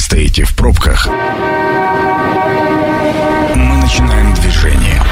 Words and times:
стоите 0.00 0.44
в 0.44 0.54
пробках, 0.54 1.06
мы 3.54 3.76
начинаем 3.76 4.32
движение. 4.34 5.02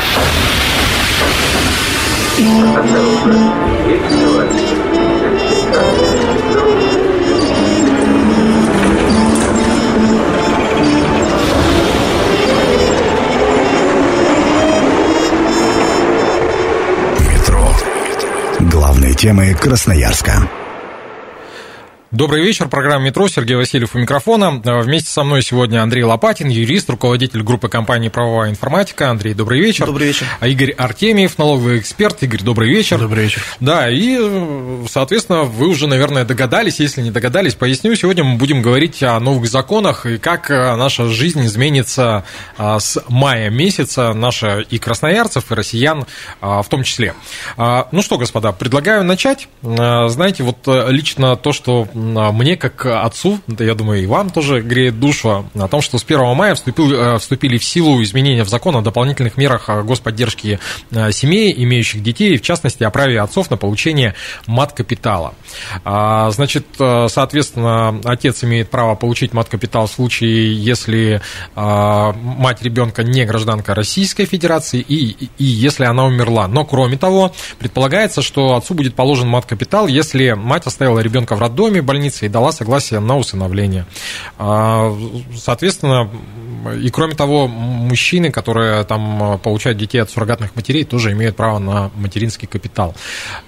Метро. 17.21 17.75
Главные 18.61 19.15
темы 19.15 19.55
Красноярска. 19.55 20.68
Добрый 22.11 22.43
вечер. 22.43 22.69
Программа 22.69 23.05
«Метро». 23.05 23.29
Сергей 23.29 23.55
Васильев 23.55 23.95
у 23.95 23.99
микрофона. 23.99 24.63
Э, 24.65 24.81
вместе 24.81 25.11
со 25.11 25.25
мной 25.25 25.43
сегодня 25.43 25.83
Андрей 25.83 26.05
Лопатин, 26.05 26.49
юрист, 26.49 26.89
руководитель 26.89 27.43
группы 27.43 27.69
компании 27.69 28.09
«Правовая 28.09 28.49
информатика». 28.49 29.11
Андрей, 29.11 29.35
добрый 29.35 29.61
вечер. 29.61 29.85
Добрый 29.85 30.07
вечер. 30.07 30.25
А 30.41 30.49
Игорь 30.49 30.71
Артемьев, 30.71 31.37
налоговый 31.37 31.79
эксперт. 31.79 32.23
Игорь, 32.23 32.43
добрый 32.43 32.71
вечер. 32.71 32.99
Добрый 32.99 33.25
вечер. 33.25 33.43
Да, 33.61 33.91
и, 33.91 34.17
э, 34.19 34.85
соответственно, 34.89 35.43
вы 35.43 35.69
уже, 35.69 35.87
наверное, 35.87 36.25
догадались. 36.25 36.81
Если 36.81 37.03
не 37.03 37.11
догадались, 37.11 37.55
поясню. 37.55 37.95
Сегодня 37.95 38.25
мы 38.25 38.39
будем 38.39 38.63
говорить 38.63 39.03
о 39.03 39.21
новых 39.21 39.47
законах 39.47 40.07
и 40.07 40.17
как 40.17 40.51
э, 40.51 40.77
наша 40.77 41.09
жизнь 41.09 41.45
изменится 41.45 42.25
с 42.57 42.99
мая 43.09 43.51
месяца, 43.51 44.15
наша 44.15 44.61
и 44.61 44.79
красноярцев, 44.79 45.53
и 45.53 45.55
россиян 45.55 46.07
в 46.41 46.67
том 46.69 46.85
числе. 46.85 47.15
Ну 47.57 48.03
что, 48.03 48.19
господа, 48.19 48.53
предлагаю 48.53 49.05
начать. 49.05 49.49
Знаете, 49.63 50.43
вот 50.43 50.59
лично 50.67 51.37
то, 51.37 51.53
что 51.53 51.89
а, 51.95 51.98
мне, 51.99 52.57
как 52.57 52.87
отцу, 52.87 53.41
да, 53.47 53.65
я 53.65 53.75
думаю, 53.75 54.03
и 54.03 54.07
вам 54.07 54.31
тоже 54.31 54.61
греет 54.61 54.99
душу, 55.01 55.47
о 55.55 55.69
том, 55.69 55.81
что 55.81 55.99
с 55.99 56.05
1 56.05 56.35
мая 56.35 56.55
вступил, 56.55 56.93
э, 56.93 57.19
вступили 57.19 57.59
в 57.59 57.65
силу 57.65 58.03
изменения 58.03 58.45
в 58.45 58.49
закон 58.49 58.77
о 58.77 58.83
дополнительных 58.83 59.37
мерах 59.37 59.69
господдержки 59.85 60.59
э, 60.91 61.13
семей, 61.13 61.55
имеющих 61.57 62.03
детей, 62.03 62.37
в 62.37 62.43
частности, 62.43 62.85
о 62.85 62.91
праве 62.91 63.21
отцов 63.21 63.51
на 63.51 63.57
получение 63.57 64.15
мат-капитала. 64.47 65.35
А, 65.85 66.31
значит, 66.31 66.67
э, 66.79 67.07
соответственно, 67.09 68.01
отец 68.05 68.45
имеет 68.45 68.71
право 68.71 68.95
получить 68.95 69.33
мат-капитал 69.33 69.87
в 69.87 69.91
случае, 69.91 70.55
если 70.55 71.21
а, 71.55 72.13
мать 72.13 72.63
ребенка 72.63 73.03
не 73.03 73.25
гражданка 73.25 73.75
Российской 73.75 74.25
Федерации 74.25 74.81
и, 74.81 75.29
и 75.39 75.45
если 75.45 75.85
она 75.85 76.05
умерла. 76.05 76.49
Но, 76.49 76.65
кроме 76.65 76.97
того, 76.97 77.33
предполагается, 77.59 78.23
что 78.23 78.57
отцу 78.57 78.75
будет 78.75 78.95
положен 78.95 79.29
мат-капитал, 79.29 79.87
если 79.87 80.33
мать 80.33 80.67
оставила 80.67 81.01
ребенка 81.01 81.37
в 81.37 81.41
роддоме, 81.41 81.83
больницы 81.89 82.27
и 82.27 82.29
дала 82.29 82.53
согласие 82.53 83.01
на 83.01 83.17
усыновление. 83.17 83.87
А, 84.39 84.95
соответственно, 85.35 86.11
и 86.81 86.91
кроме 86.91 87.15
того, 87.15 87.49
мужчины, 87.49 88.31
которые 88.31 88.85
там 88.85 89.39
получают 89.43 89.79
детей 89.79 89.99
от 89.99 90.11
суррогатных 90.11 90.57
матерей, 90.57 90.85
тоже 90.85 91.13
имеют 91.13 91.37
право 91.37 91.59
на 91.59 91.91
материнский 91.97 92.49
капитал. 92.49 92.95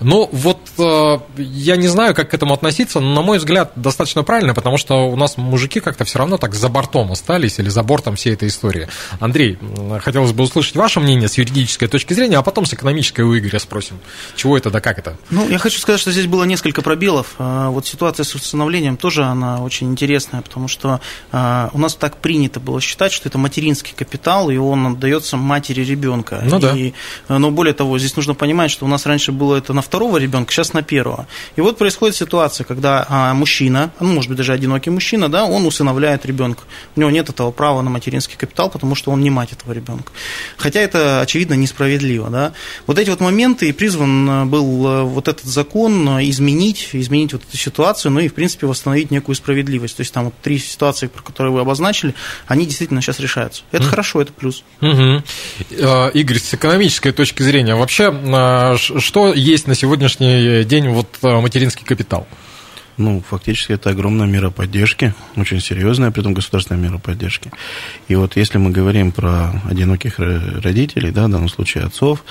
Но 0.01 0.29
вот 0.33 0.59
э, 0.79 1.19
я 1.37 1.77
не 1.77 1.89
знаю, 1.89 2.15
как 2.15 2.31
к 2.31 2.35
этому 2.35 2.55
относиться, 2.55 3.01
но, 3.01 3.15
на 3.15 3.23
мой 3.23 3.39
взгляд, 3.39 3.73
достаточно 3.77 4.23
правильно, 4.23 4.55
потому 4.55 4.77
что 4.79 5.09
у 5.09 5.17
нас 5.17 5.37
мужики 5.37 5.81
как-то 5.81 6.05
все 6.05 6.19
равно 6.19 6.37
так 6.39 6.55
за 6.55 6.69
бортом 6.69 7.13
остались 7.13 7.59
или 7.59 7.69
за 7.69 7.83
бортом 7.83 8.17
всей 8.17 8.35
этой 8.35 8.49
истории. 8.49 8.89
Андрей, 9.19 9.59
хотелось 10.01 10.33
бы 10.33 10.45
услышать 10.45 10.77
ваше 10.77 11.01
мнение 11.01 11.29
с 11.29 11.39
юридической 11.39 11.89
точки 11.89 12.15
зрения, 12.15 12.39
а 12.39 12.43
потом 12.43 12.65
с 12.67 12.75
экономической 12.75 13.23
у 13.23 13.37
Игоря 13.37 13.59
спросим. 13.59 13.99
Чего 14.37 14.57
это 14.57 14.71
да 14.71 14.81
как 14.81 14.99
это? 14.99 15.17
Ну, 15.31 15.49
я 15.49 15.59
хочу 15.59 15.79
сказать, 15.79 16.01
что 16.01 16.13
здесь 16.13 16.27
было 16.27 16.45
несколько 16.45 16.83
пробелов. 16.83 17.35
А, 17.39 17.71
вот 17.71 17.87
ситуация 17.87 18.25
с 18.25 18.35
усыновлением 18.35 18.97
тоже 18.97 19.25
она 19.25 19.63
очень 19.63 19.91
интересная, 19.91 20.43
потому 20.43 20.69
что 20.69 21.01
а, 21.33 21.71
у 21.73 21.79
нас 21.79 21.95
так 21.95 22.19
принято 22.19 22.61
было 22.61 22.81
считать, 22.81 23.00
что 23.09 23.29
это 23.29 23.39
материнский 23.39 23.95
капитал, 23.97 24.51
и 24.51 24.57
он 24.57 24.87
отдается 24.87 25.37
матери 25.37 25.83
ребенка. 25.83 26.43
Ну 26.45 26.59
да. 26.59 26.77
И, 26.77 26.93
но 27.29 27.51
более 27.51 27.73
того, 27.75 27.99
здесь 27.99 28.17
нужно 28.17 28.35
понимать, 28.35 28.71
что 28.71 28.85
у 28.85 28.89
нас 28.89 29.07
раньше 29.07 29.33
было 29.33 29.57
это 29.57 29.73
на 29.73 29.83
второго 29.83 30.19
ребенка, 30.19 30.53
сейчас 30.53 30.73
на 30.73 30.83
первого. 30.83 31.27
И 31.57 31.61
вот 31.61 31.79
происходит 31.79 32.17
ситуация, 32.17 32.65
когда 32.65 33.07
а, 33.09 33.35
мужчина, 33.35 33.93
ну, 34.01 34.13
может 34.13 34.29
быть, 34.29 34.37
даже 34.37 34.53
одинокий 34.53 34.91
мужчина, 34.91 35.29
да, 35.29 35.45
он 35.45 35.65
усыновляет 35.65 36.27
ребенка. 36.27 36.65
У 36.97 37.01
него 37.01 37.11
нет 37.11 37.29
этого 37.29 37.51
права 37.53 37.81
на 37.83 37.91
материнский 37.91 38.37
капитал, 38.37 38.69
потому 38.69 38.95
что 38.95 39.11
он 39.11 39.21
не 39.21 39.31
мать 39.31 39.53
этого 39.53 39.73
ребенка. 39.73 40.13
Хотя 40.57 40.81
это, 40.81 41.21
очевидно, 41.21 41.55
несправедливо. 41.55 42.29
Да? 42.29 42.53
Вот 42.87 42.99
эти 42.99 43.09
вот 43.11 43.21
моменты 43.21 43.69
и 43.69 43.73
призван 43.73 44.49
был 44.51 45.07
вот 45.07 45.29
этот 45.29 45.45
закон 45.45 46.09
изменить, 46.21 46.91
изменить 46.93 47.33
вот 47.33 47.43
эту 47.49 47.57
ситуацию, 47.57 48.13
ну 48.13 48.21
и, 48.21 48.29
в 48.29 48.35
принципе, 48.35 48.67
восстановить 48.67 49.11
некую 49.11 49.37
справедливость. 49.37 49.97
То 49.97 50.01
есть 50.01 50.13
там 50.13 50.27
вот 50.27 50.35
три 50.43 50.59
ситуации, 50.59 51.07
про 51.07 51.23
которые 51.23 51.53
вы 51.53 51.61
обозначили, 51.61 52.15
они 52.47 52.67
действительно 52.67 52.90
сейчас 53.01 53.21
решаются. 53.21 53.63
Это 53.73 53.85
mm. 53.85 53.89
хорошо, 53.89 54.21
это 54.23 54.33
плюс. 54.33 54.65
Угу. 54.81 55.23
Игорь, 56.15 56.39
с 56.39 56.55
экономической 56.55 57.13
точки 57.13 57.43
зрения, 57.43 57.75
вообще, 57.75 58.13
а, 58.13 58.77
что 58.77 59.33
есть 59.33 59.67
на 59.67 59.75
сегодняшний 59.75 60.65
день 60.65 60.89
вот 60.89 61.07
а, 61.23 61.41
материнский 61.41 61.85
капитал? 61.85 62.27
Ну, 63.01 63.23
фактически 63.27 63.73
это 63.73 63.89
огромная 63.89 64.27
мера 64.27 64.51
поддержки, 64.51 65.15
очень 65.35 65.59
серьезная, 65.61 66.11
при 66.11 66.21
этом 66.21 66.35
государственная 66.35 66.83
мера 66.83 66.99
поддержки. 66.99 67.51
И 68.09 68.15
вот 68.15 68.37
если 68.37 68.59
мы 68.59 68.73
говорим 68.73 69.11
про 69.11 69.63
одиноких 69.71 70.19
родителей, 70.19 71.11
да, 71.11 71.27
в 71.27 71.31
данном 71.31 71.49
случае 71.49 71.85
отцов, 71.85 72.23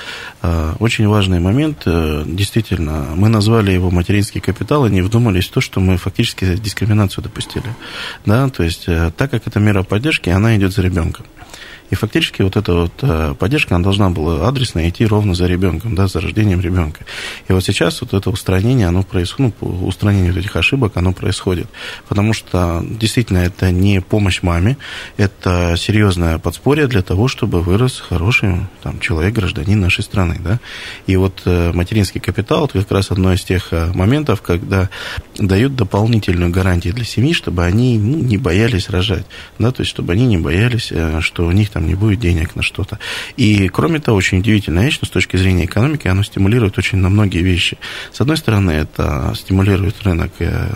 э, 0.44 0.76
очень 0.78 1.08
важный 1.08 1.40
момент, 1.40 1.82
э, 1.88 2.24
действительно, 2.24 3.08
мы 3.16 3.30
назвали 3.30 3.72
его 3.72 3.90
материнский 3.90 4.42
капитал 4.42 4.86
и 4.86 4.92
не 4.92 5.02
вдумались 5.02 5.48
в 5.48 5.54
то, 5.54 5.60
что 5.60 5.80
мы 5.80 5.98
фактически 5.98 6.56
дискриминацию 6.58 7.24
допустили. 7.24 7.76
Да, 8.28 8.48
то 8.50 8.62
есть, 8.62 8.84
э, 8.86 9.12
так 9.18 9.32
как 9.32 9.48
это 9.48 9.60
мера 9.60 9.82
поддержки, 9.82 10.30
она 10.30 10.56
идет 10.56 10.72
за 10.72 10.84
ребенком. 10.84 11.26
И 11.90 11.96
фактически 11.96 12.42
вот 12.42 12.56
эта 12.56 12.74
вот 12.74 12.94
э, 13.02 13.34
поддержка, 13.38 13.76
она 13.76 13.84
должна 13.84 14.10
была 14.10 14.48
адресно 14.48 14.88
идти 14.88 15.06
ровно 15.06 15.34
за 15.34 15.48
ребенком, 15.48 15.96
да, 15.96 16.08
за 16.08 16.22
рождением 16.22 16.62
ребенка. 16.62 17.06
И 17.48 17.54
вот 17.54 17.64
сейчас 17.64 18.02
вот 18.02 18.14
это 18.14 18.30
устранение, 18.30 18.88
оно 18.88 19.04
происходит, 19.04 19.56
ну, 19.62 19.88
устранение 19.88 20.32
вот 20.32 20.40
этих 20.40 20.56
ошибок, 20.56 20.98
оно 20.98 21.14
происходит. 21.14 21.68
Потому 22.08 22.34
что 22.34 22.84
действительно 22.88 23.40
это 23.40 23.72
не 23.72 24.02
помощь 24.02 24.42
маме, 24.44 24.78
это 25.18 25.76
серьезное 25.78 26.38
подспорье 26.38 26.88
для 26.88 27.02
того, 27.02 27.28
чтобы 27.28 27.62
вырос 27.62 28.00
хороший 28.00 28.68
там, 28.84 29.00
человек, 29.00 29.34
гражданин 29.34 29.80
нашей 29.80 30.04
страны, 30.04 30.38
да. 30.40 30.60
И 31.08 31.16
вот 31.16 31.42
э, 31.46 31.72
материнский 31.74 32.22
капитал, 32.22 32.66
это 32.66 32.80
как 32.80 32.92
раз 32.92 33.10
одно 33.10 33.34
из 33.34 33.44
тех 33.44 33.70
э, 33.72 33.92
моментов, 33.94 34.42
когда 34.42 34.90
дают 35.38 35.76
дополнительную 35.76 36.52
гарантию 36.52 36.94
для 36.94 37.06
семьи, 37.06 37.34
чтобы 37.34 37.64
они 37.64 37.98
ну, 37.98 38.18
не 38.18 38.38
боялись 38.38 38.90
рожать, 38.90 39.26
да, 39.58 39.72
то 39.72 39.82
есть 39.82 39.90
чтобы 39.90 40.14
они 40.14 40.26
не 40.28 40.38
боялись, 40.38 40.92
что 41.22 41.46
у 41.46 41.52
них 41.52 41.70
там 41.70 41.79
там 41.80 41.88
не 41.88 41.96
будет 41.96 42.20
денег 42.20 42.56
на 42.56 42.62
что-то. 42.62 43.00
И, 43.38 43.70
кроме 43.70 44.00
того, 44.00 44.18
очень 44.18 44.40
удивительная 44.40 44.84
вещь, 44.86 45.00
но 45.02 45.08
с 45.08 45.12
точки 45.12 45.38
зрения 45.38 45.66
экономики, 45.66 46.08
оно 46.08 46.24
стимулирует 46.24 46.78
очень 46.78 46.98
на 46.98 47.10
многие 47.10 47.42
вещи. 47.42 47.78
С 48.12 48.20
одной 48.20 48.36
стороны, 48.36 48.72
это 48.72 49.34
стимулирует 49.36 50.04
рынок 50.04 50.32
э, 50.40 50.68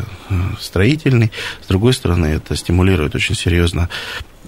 строительный, 0.60 1.32
с 1.62 1.68
другой 1.68 1.94
стороны, 1.94 2.28
это 2.28 2.56
стимулирует 2.56 3.16
очень 3.16 3.36
серьезно 3.36 3.90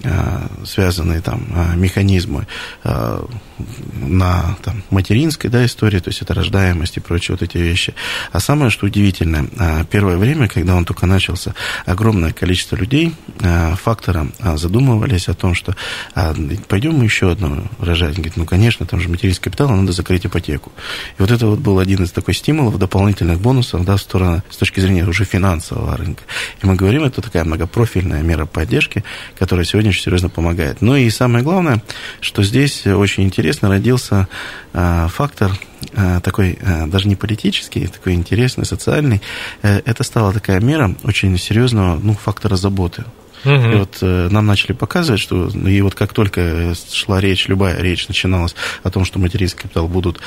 Э, 0.04 0.46
связанные 0.64 1.22
там 1.22 1.46
э, 1.54 1.74
механизмы 1.74 2.46
на 3.94 4.56
там, 4.62 4.82
материнской 4.90 5.50
да, 5.50 5.64
истории, 5.64 5.98
то 5.98 6.10
есть 6.10 6.22
это 6.22 6.34
рождаемость 6.34 6.96
и 6.96 7.00
прочие 7.00 7.36
вот 7.36 7.42
эти 7.42 7.58
вещи. 7.58 7.94
А 8.32 8.40
самое, 8.40 8.70
что 8.70 8.86
удивительное, 8.86 9.46
первое 9.90 10.16
время, 10.16 10.48
когда 10.48 10.74
он 10.74 10.84
только 10.84 11.06
начался, 11.06 11.54
огромное 11.84 12.32
количество 12.32 12.76
людей, 12.76 13.14
фактором 13.82 14.32
задумывались 14.56 15.28
о 15.28 15.34
том, 15.34 15.54
что 15.54 15.74
пойдем 16.68 16.94
мы 16.96 17.04
еще 17.04 17.30
одну 17.30 17.64
рожать. 17.78 18.14
Говорит, 18.14 18.36
ну, 18.36 18.44
конечно, 18.44 18.84
там 18.86 19.00
же 19.00 19.08
материнский 19.08 19.44
капитал, 19.44 19.70
надо 19.70 19.92
закрыть 19.92 20.26
ипотеку. 20.26 20.72
И 21.18 21.22
вот 21.22 21.30
это 21.30 21.46
вот 21.46 21.60
был 21.60 21.78
один 21.78 22.04
из 22.04 22.10
такой 22.10 22.34
стимулов, 22.34 22.78
дополнительных 22.78 23.40
бонусов, 23.40 23.84
да, 23.84 23.96
в 23.96 24.00
сторону, 24.00 24.42
с 24.50 24.56
точки 24.56 24.80
зрения 24.80 25.06
уже 25.06 25.24
финансового 25.24 25.96
рынка. 25.96 26.22
И 26.62 26.66
мы 26.66 26.74
говорим, 26.74 27.04
это 27.04 27.22
такая 27.22 27.44
многопрофильная 27.44 28.22
мера 28.22 28.46
поддержки, 28.46 29.04
которая 29.38 29.64
сегодня 29.64 29.90
очень 29.90 30.02
серьезно 30.02 30.28
помогает. 30.28 30.82
Ну 30.82 30.96
и 30.96 31.08
самое 31.10 31.42
главное, 31.42 31.82
что 32.20 32.42
здесь 32.42 32.86
очень 32.86 33.22
интересно 33.22 33.45
родился 33.68 34.28
э, 34.72 35.08
фактор 35.08 35.52
э, 35.92 36.20
такой, 36.22 36.58
э, 36.60 36.86
даже 36.86 37.08
не 37.08 37.16
политический, 37.16 37.86
такой 37.86 38.14
интересный, 38.14 38.64
социальный. 38.64 39.20
Это 39.62 40.02
стала 40.02 40.32
такая 40.32 40.60
мера 40.60 40.94
очень 41.04 41.36
серьезного 41.38 41.98
ну, 42.02 42.14
фактора 42.14 42.56
заботы. 42.56 43.04
Угу. 43.46 43.52
И 43.54 43.74
вот 43.76 43.98
э, 44.02 44.28
нам 44.30 44.46
начали 44.46 44.72
показывать, 44.72 45.20
что 45.20 45.48
и 45.48 45.80
вот 45.80 45.94
как 45.94 46.12
только 46.12 46.74
шла 46.92 47.20
речь, 47.20 47.46
любая 47.46 47.80
речь 47.80 48.08
начиналась 48.08 48.54
о 48.82 48.90
том, 48.90 49.04
что 49.04 49.18
материнский 49.20 49.62
капитал 49.62 49.86
будут 49.86 50.20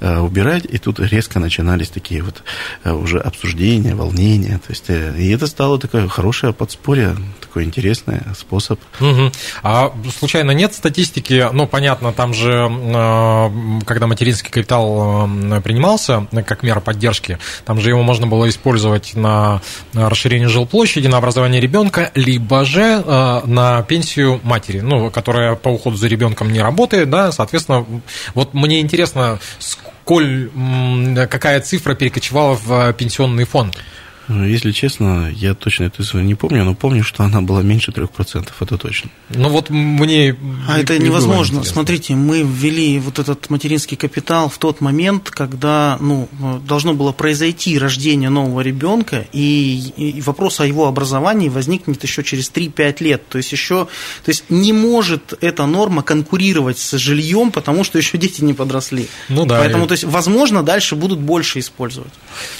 э, 0.00 0.18
убирать, 0.18 0.64
и 0.68 0.78
тут 0.78 1.00
резко 1.00 1.40
начинались 1.40 1.88
такие 1.88 2.22
вот 2.22 2.42
э, 2.84 2.92
уже 2.92 3.18
обсуждения, 3.18 3.94
волнения. 3.94 4.58
То 4.58 4.72
есть, 4.72 4.84
э, 4.88 5.14
и 5.18 5.30
это 5.30 5.46
стало 5.46 5.78
такое 5.78 6.06
хорошее 6.08 6.52
подспорье, 6.52 7.16
такой 7.40 7.64
интересный 7.64 8.20
способ. 8.38 8.78
Угу. 9.00 9.32
А 9.62 9.92
случайно 10.18 10.50
нет 10.50 10.74
статистики, 10.74 11.48
ну, 11.52 11.66
понятно, 11.66 12.12
там 12.12 12.34
же, 12.34 12.68
э, 12.70 13.80
когда 13.86 14.06
материнский 14.06 14.50
капитал 14.50 15.26
э, 15.26 15.60
принимался 15.62 16.26
как 16.46 16.62
мера 16.62 16.80
поддержки, 16.80 17.38
там 17.64 17.80
же 17.80 17.88
его 17.88 18.02
можно 18.02 18.26
было 18.26 18.48
использовать 18.50 19.14
на 19.14 19.62
расширение 19.94 20.48
жилплощади, 20.48 21.06
на 21.06 21.16
образование 21.16 21.60
ребенка, 21.60 22.10
либо 22.14 22.65
стаже 22.66 23.02
на 23.46 23.82
пенсию 23.82 24.40
матери, 24.42 24.80
ну, 24.80 25.10
которая 25.10 25.54
по 25.54 25.68
уходу 25.68 25.96
за 25.96 26.08
ребенком 26.08 26.52
не 26.52 26.60
работает, 26.60 27.08
да, 27.10 27.32
соответственно, 27.32 27.86
вот 28.34 28.54
мне 28.54 28.80
интересно, 28.80 29.38
сколь, 29.58 30.50
какая 31.30 31.60
цифра 31.60 31.94
перекочевала 31.94 32.54
в 32.54 32.92
пенсионный 32.94 33.44
фонд? 33.44 33.76
Ну, 34.28 34.44
если 34.44 34.72
честно, 34.72 35.30
я 35.32 35.54
точно 35.54 35.84
эту 35.84 36.02
цифру 36.02 36.20
не 36.20 36.34
помню, 36.34 36.64
но 36.64 36.74
помню, 36.74 37.04
что 37.04 37.22
она 37.22 37.40
была 37.42 37.62
меньше 37.62 37.92
3%, 37.92 38.48
это 38.60 38.78
точно. 38.78 39.10
Ну 39.30 39.48
вот 39.50 39.70
мне... 39.70 40.36
А 40.68 40.78
это 40.78 40.98
невозможно. 40.98 41.62
Смотрите, 41.62 42.14
мы 42.14 42.42
ввели 42.42 42.98
вот 42.98 43.18
этот 43.18 43.50
материнский 43.50 43.96
капитал 43.96 44.48
в 44.48 44.58
тот 44.58 44.80
момент, 44.80 45.30
когда 45.30 45.96
ну, 46.00 46.28
должно 46.66 46.94
было 46.94 47.12
произойти 47.12 47.78
рождение 47.78 48.28
нового 48.28 48.62
ребенка, 48.62 49.26
и, 49.32 49.92
и 49.96 50.20
вопрос 50.22 50.60
о 50.60 50.66
его 50.66 50.88
образовании 50.88 51.48
возникнет 51.48 52.02
еще 52.02 52.24
через 52.24 52.50
3-5 52.50 52.96
лет. 53.04 53.28
То 53.28 53.38
есть 53.38 53.52
еще, 53.52 53.86
то 54.24 54.28
есть 54.28 54.44
не 54.48 54.72
может 54.72 55.34
эта 55.40 55.66
норма 55.66 56.02
конкурировать 56.02 56.78
с 56.78 56.96
жильем, 56.96 57.52
потому 57.52 57.84
что 57.84 57.98
еще 57.98 58.18
дети 58.18 58.42
не 58.42 58.54
подросли. 58.54 59.06
Ну 59.28 59.46
да. 59.46 59.60
Поэтому, 59.60 59.84
и... 59.84 59.88
то 59.88 59.92
есть, 59.92 60.04
возможно, 60.04 60.64
дальше 60.64 60.96
будут 60.96 61.20
больше 61.20 61.60
использовать. 61.60 62.12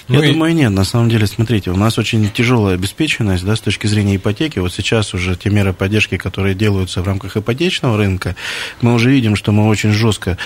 Ну, 0.07 0.23
я 0.23 0.29
и... 0.29 0.33
думаю, 0.33 0.55
нет. 0.55 0.71
На 0.71 0.85
самом 0.85 1.09
деле, 1.09 1.27
смотрите, 1.27 1.56
смотрите, 1.57 1.71
у 1.71 1.83
нас 1.83 1.97
очень 1.97 2.31
тяжелая 2.31 2.75
обеспеченность 2.75 3.45
да, 3.45 3.57
с 3.57 3.61
точки 3.61 3.87
зрения 3.87 4.17
ипотеки. 4.17 4.59
Вот 4.59 4.75
сейчас 4.75 5.15
уже 5.15 5.37
те 5.37 5.49
меры 5.49 5.73
поддержки, 5.73 6.19
которые 6.19 6.55
делаются 6.55 7.01
в 7.01 7.07
рамках 7.07 7.39
ипотечного 7.39 7.97
рынка, 7.97 8.37
мы 8.83 8.93
уже 8.93 9.11
видим, 9.11 9.37
что 9.37 9.53
мы 9.53 9.67
очень 9.67 9.93
жестко 9.93 10.37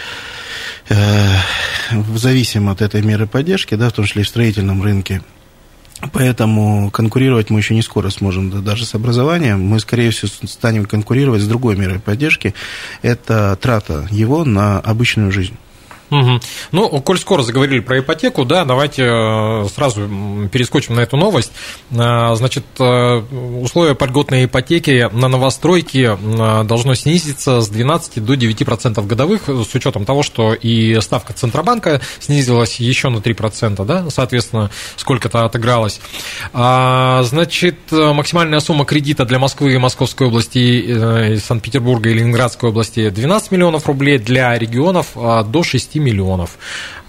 э, 0.89 1.37
зависим 2.15 2.69
от 2.69 2.81
этой 2.81 3.03
меры 3.03 3.27
поддержки, 3.27 3.75
да, 3.75 3.89
в 3.89 3.93
том 3.93 4.05
числе 4.05 4.23
и 4.23 4.25
в 4.25 4.29
строительном 4.29 4.83
рынке. 4.85 5.21
Поэтому 6.13 6.93
конкурировать 6.93 7.51
мы 7.51 7.59
еще 7.59 7.75
не 7.75 7.83
скоро 7.83 8.09
сможем, 8.11 8.51
да, 8.51 8.59
даже 8.59 8.85
с 8.85 8.95
образованием. 8.95 9.61
Мы, 9.61 9.81
скорее 9.81 10.13
всего, 10.13 10.31
станем 10.47 10.87
конкурировать 10.87 11.43
с 11.43 11.49
другой 11.49 11.77
мерой 11.77 11.99
поддержки. 11.99 12.55
Это 13.03 13.59
трата 13.61 14.07
его 14.13 14.45
на 14.45 14.79
обычную 14.79 15.33
жизнь. 15.33 15.57
Угу. 16.11 16.41
Ну, 16.73 17.01
коль 17.01 17.19
скоро 17.19 17.43
заговорили 17.43 17.81
про 17.81 18.01
ипотеку, 18.01 18.45
да, 18.45 18.65
давайте 18.65 19.05
э, 19.05 19.69
сразу 19.75 20.09
перескочим 20.51 20.97
на 20.97 21.01
эту 21.01 21.17
новость. 21.17 21.53
Э, 21.91 22.35
значит, 22.35 22.65
э, 22.79 23.23
условия 23.63 23.95
по 23.95 24.05
льготной 24.05 24.47
ипотеки 24.47 25.09
на 25.13 25.29
новостройки 25.29 26.19
должно 26.65 26.95
снизиться 26.95 27.61
с 27.61 27.69
12 27.69 28.25
до 28.25 28.35
9% 28.35 29.07
годовых, 29.07 29.43
с 29.49 29.75
учетом 29.75 30.05
того, 30.05 30.23
что 30.23 30.53
и 30.53 31.01
ставка 31.01 31.33
Центробанка 31.33 32.01
снизилась 32.19 32.77
еще 32.77 33.09
на 33.09 33.19
3%, 33.19 33.85
да, 33.85 34.11
соответственно, 34.11 34.71
сколько-то 34.97 35.45
отыгралось. 35.45 36.01
А, 36.53 37.23
значит, 37.23 37.77
максимальная 37.91 38.61
сумма 38.61 38.85
кредита 38.85 39.25
для 39.25 39.39
Москвы 39.39 39.75
и 39.75 39.79
Московской 39.79 40.27
области, 40.27 41.39
Санкт-Петербурга 41.39 42.11
и 42.11 42.15
Ленинградской 42.15 42.71
области 42.71 43.11
12 43.11 43.53
миллионов 43.53 43.87
рублей, 43.87 44.19
для 44.19 44.59
регионов 44.59 45.09
до 45.15 45.63
6 45.63 46.00
миллионов. 46.01 46.59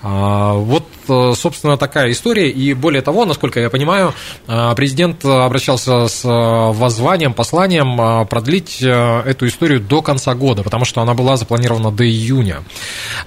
А, 0.04 0.54
вот, 0.54 0.88
э, 1.08 1.34
собственно, 1.36 1.78
такая 1.78 2.12
история. 2.12 2.50
И 2.50 2.74
более 2.74 3.02
того, 3.02 3.26
насколько 3.26 3.60
я 3.60 3.70
понимаю, 3.70 4.14
э, 4.48 4.74
президент 4.76 5.24
обращался 5.24 6.08
с 6.08 6.26
э, 6.26 6.28
воззванием, 6.28 7.34
посланием 7.34 8.28
продлить 8.28 8.82
эту 8.82 9.48
историю 9.48 9.80
до 9.80 10.02
конца 10.02 10.34
года, 10.34 10.64
потому 10.64 10.86
что 10.86 11.02
она 11.02 11.14
была 11.14 11.38
запланирована 11.38 11.92
до 11.92 12.06
июня. 12.06 12.64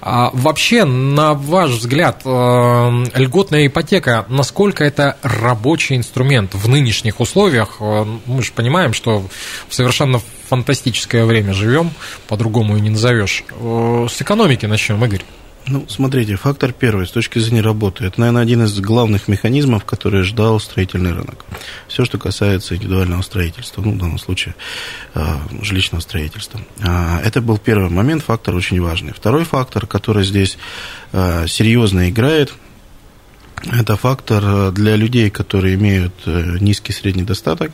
А, 0.00 0.30
вообще, 0.32 0.84
на 0.84 1.34
ваш 1.34 1.70
взгляд, 1.70 2.22
льготная 2.24 3.66
ипотека, 3.66 4.26
насколько 4.28 4.84
это 4.84 5.16
рабочий 5.22 5.96
инструмент 5.96 6.54
в 6.54 6.68
нынешних 6.68 7.20
условиях? 7.20 7.80
Мы 7.80 8.42
же 8.42 8.52
понимаем, 8.52 8.92
что 8.92 9.24
в 9.68 9.74
совершенно 9.74 10.20
фантастическое 10.48 11.24
время 11.24 11.52
живем, 11.52 11.90
по-другому 12.28 12.76
и 12.76 12.80
не 12.80 12.90
назовешь. 12.90 13.44
С 13.58 14.22
экономики 14.22 14.66
начнем, 14.66 15.04
Игорь. 15.04 15.22
Ну, 15.66 15.86
смотрите, 15.88 16.36
фактор 16.36 16.72
первый 16.72 17.06
с 17.06 17.10
точки 17.10 17.38
зрения 17.38 17.62
работы. 17.62 18.04
Это, 18.04 18.20
наверное, 18.20 18.42
один 18.42 18.64
из 18.64 18.78
главных 18.80 19.28
механизмов, 19.28 19.86
который 19.86 20.22
ждал 20.22 20.60
строительный 20.60 21.12
рынок. 21.12 21.44
Все, 21.88 22.04
что 22.04 22.18
касается 22.18 22.76
индивидуального 22.76 23.22
строительства, 23.22 23.80
ну, 23.80 23.92
в 23.92 23.98
данном 23.98 24.18
случае 24.18 24.54
э, 25.14 25.22
жилищного 25.62 26.02
строительства. 26.02 26.60
Э, 26.80 27.20
это 27.24 27.40
был 27.40 27.56
первый 27.56 27.88
момент, 27.88 28.22
фактор 28.22 28.54
очень 28.54 28.80
важный. 28.80 29.14
Второй 29.14 29.44
фактор, 29.44 29.86
который 29.86 30.24
здесь 30.24 30.58
э, 31.12 31.46
серьезно 31.48 32.10
играет, 32.10 32.52
это 33.72 33.96
фактор 33.96 34.72
для 34.72 34.96
людей, 34.96 35.30
которые 35.30 35.74
имеют 35.74 36.14
низкий 36.26 36.92
средний 36.92 37.22
достаток. 37.22 37.72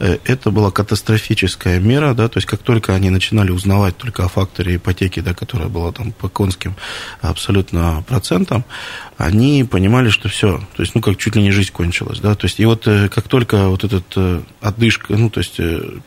Э, 0.00 0.18
это 0.24 0.50
была 0.50 0.70
катастрофическая 0.70 1.80
мера, 1.80 2.14
да, 2.14 2.28
то 2.28 2.38
есть 2.38 2.46
как 2.46 2.60
только 2.60 2.94
они 2.94 3.10
начинали 3.10 3.50
узнавать 3.50 3.96
только 3.96 4.24
о 4.24 4.28
факторе 4.28 4.76
ипотеки, 4.76 5.20
да, 5.20 5.34
которая 5.34 5.68
была 5.68 5.92
там 5.92 6.12
по 6.12 6.28
конским 6.28 6.76
абсолютно 7.20 8.04
процентам, 8.06 8.64
они 9.16 9.64
понимали, 9.64 10.10
что 10.10 10.28
все, 10.28 10.58
то 10.76 10.82
есть, 10.82 10.94
ну, 10.94 11.00
как 11.00 11.16
чуть 11.16 11.34
ли 11.34 11.42
не 11.42 11.50
жизнь 11.50 11.72
кончилась, 11.72 12.20
да, 12.20 12.34
то 12.34 12.46
есть, 12.46 12.60
и 12.60 12.64
вот 12.64 12.86
э, 12.86 13.08
как 13.08 13.28
только 13.28 13.68
вот 13.68 13.84
этот 13.84 14.04
э, 14.16 14.42
отдышка, 14.60 15.16
ну, 15.16 15.30
то 15.30 15.40
есть, 15.40 15.56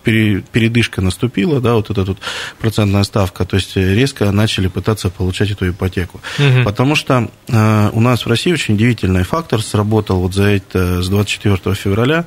передышка 0.03 1.01
наступила, 1.01 1.59
да, 1.59 1.73
вот 1.73 1.89
эта 1.89 2.03
вот 2.03 2.17
процентная 2.59 3.03
ставка, 3.03 3.45
то 3.45 3.57
есть, 3.57 3.75
резко 3.75 4.31
начали 4.31 4.67
пытаться 4.67 5.09
получать 5.09 5.51
эту 5.51 5.69
ипотеку, 5.69 6.21
угу. 6.39 6.63
потому 6.63 6.95
что 6.95 7.29
у 7.47 7.99
нас 7.99 8.25
в 8.25 8.29
России 8.29 8.53
очень 8.53 8.77
удивительный 9.11 9.23
фактор 9.23 9.61
сработал 9.61 10.19
вот 10.19 10.33
за 10.33 10.43
это 10.43 11.01
с 11.01 11.09
24 11.09 11.75
февраля, 11.75 12.25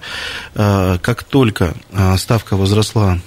как 0.54 1.24
только 1.24 1.74
а, 1.92 2.16
ставка 2.16 2.56
возросла, 2.56 3.18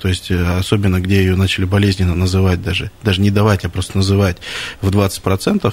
то 0.00 0.08
есть 0.08 0.30
э, 0.30 0.58
особенно 0.58 1.00
где 1.00 1.18
ее 1.18 1.36
начали 1.36 1.66
болезненно 1.66 2.16
называть 2.16 2.62
даже, 2.62 2.90
даже 3.04 3.20
не 3.20 3.30
давать, 3.30 3.64
а 3.64 3.68
просто 3.68 3.96
называть 3.96 4.38
в 4.80 4.90
20%, 4.90 5.72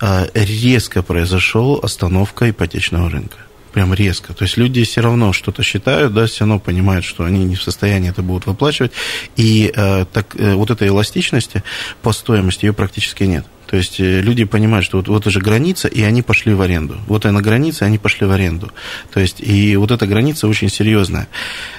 а, 0.00 0.26
резко 0.34 1.02
произошел 1.02 1.80
остановка 1.82 2.50
ипотечного 2.50 3.08
рынка 3.08 3.38
прям 3.72 3.92
резко. 3.92 4.32
То 4.34 4.44
есть 4.44 4.56
люди 4.56 4.84
все 4.84 5.00
равно 5.00 5.32
что-то 5.32 5.64
считают, 5.64 6.14
да, 6.14 6.26
все 6.26 6.40
равно 6.40 6.60
понимают, 6.60 7.04
что 7.04 7.24
они 7.24 7.44
не 7.44 7.56
в 7.56 7.62
состоянии 7.62 8.10
это 8.10 8.22
будут 8.22 8.46
выплачивать. 8.46 8.92
И 9.34 9.72
э, 9.74 10.04
так, 10.12 10.36
э, 10.38 10.54
вот 10.54 10.70
этой 10.70 10.88
эластичности 10.88 11.64
по 12.00 12.12
стоимости 12.12 12.66
ее 12.66 12.72
практически 12.72 13.24
нет. 13.24 13.44
То 13.66 13.76
есть 13.76 14.00
э, 14.00 14.20
люди 14.20 14.44
понимают, 14.44 14.84
что 14.84 14.98
вот, 14.98 15.08
вот 15.08 15.26
уже 15.26 15.40
граница, 15.40 15.88
и 15.88 16.02
они 16.02 16.22
пошли 16.22 16.54
в 16.54 16.60
аренду. 16.60 16.96
Вот 17.06 17.26
она 17.26 17.40
граница, 17.40 17.84
и 17.84 17.88
они 17.88 17.98
пошли 17.98 18.26
в 18.26 18.30
аренду. 18.30 18.70
То 19.12 19.20
есть 19.20 19.40
и 19.40 19.76
вот 19.76 19.90
эта 19.90 20.06
граница 20.06 20.48
очень 20.48 20.68
серьезная. 20.68 21.28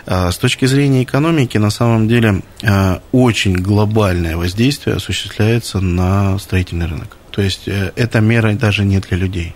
А 0.05 0.31
с 0.31 0.37
точки 0.37 0.65
зрения 0.65 1.03
экономики, 1.03 1.57
на 1.57 1.69
самом 1.69 2.07
деле, 2.07 2.41
а, 2.63 3.01
очень 3.11 3.53
глобальное 3.53 4.37
воздействие 4.37 4.95
осуществляется 4.95 5.79
на 5.79 6.37
строительный 6.39 6.87
рынок. 6.87 7.17
То 7.31 7.41
есть 7.41 7.67
э, 7.67 7.91
эта 7.95 8.21
мера 8.21 8.53
даже 8.53 8.85
не 8.85 8.99
для 8.99 9.17
людей. 9.17 9.55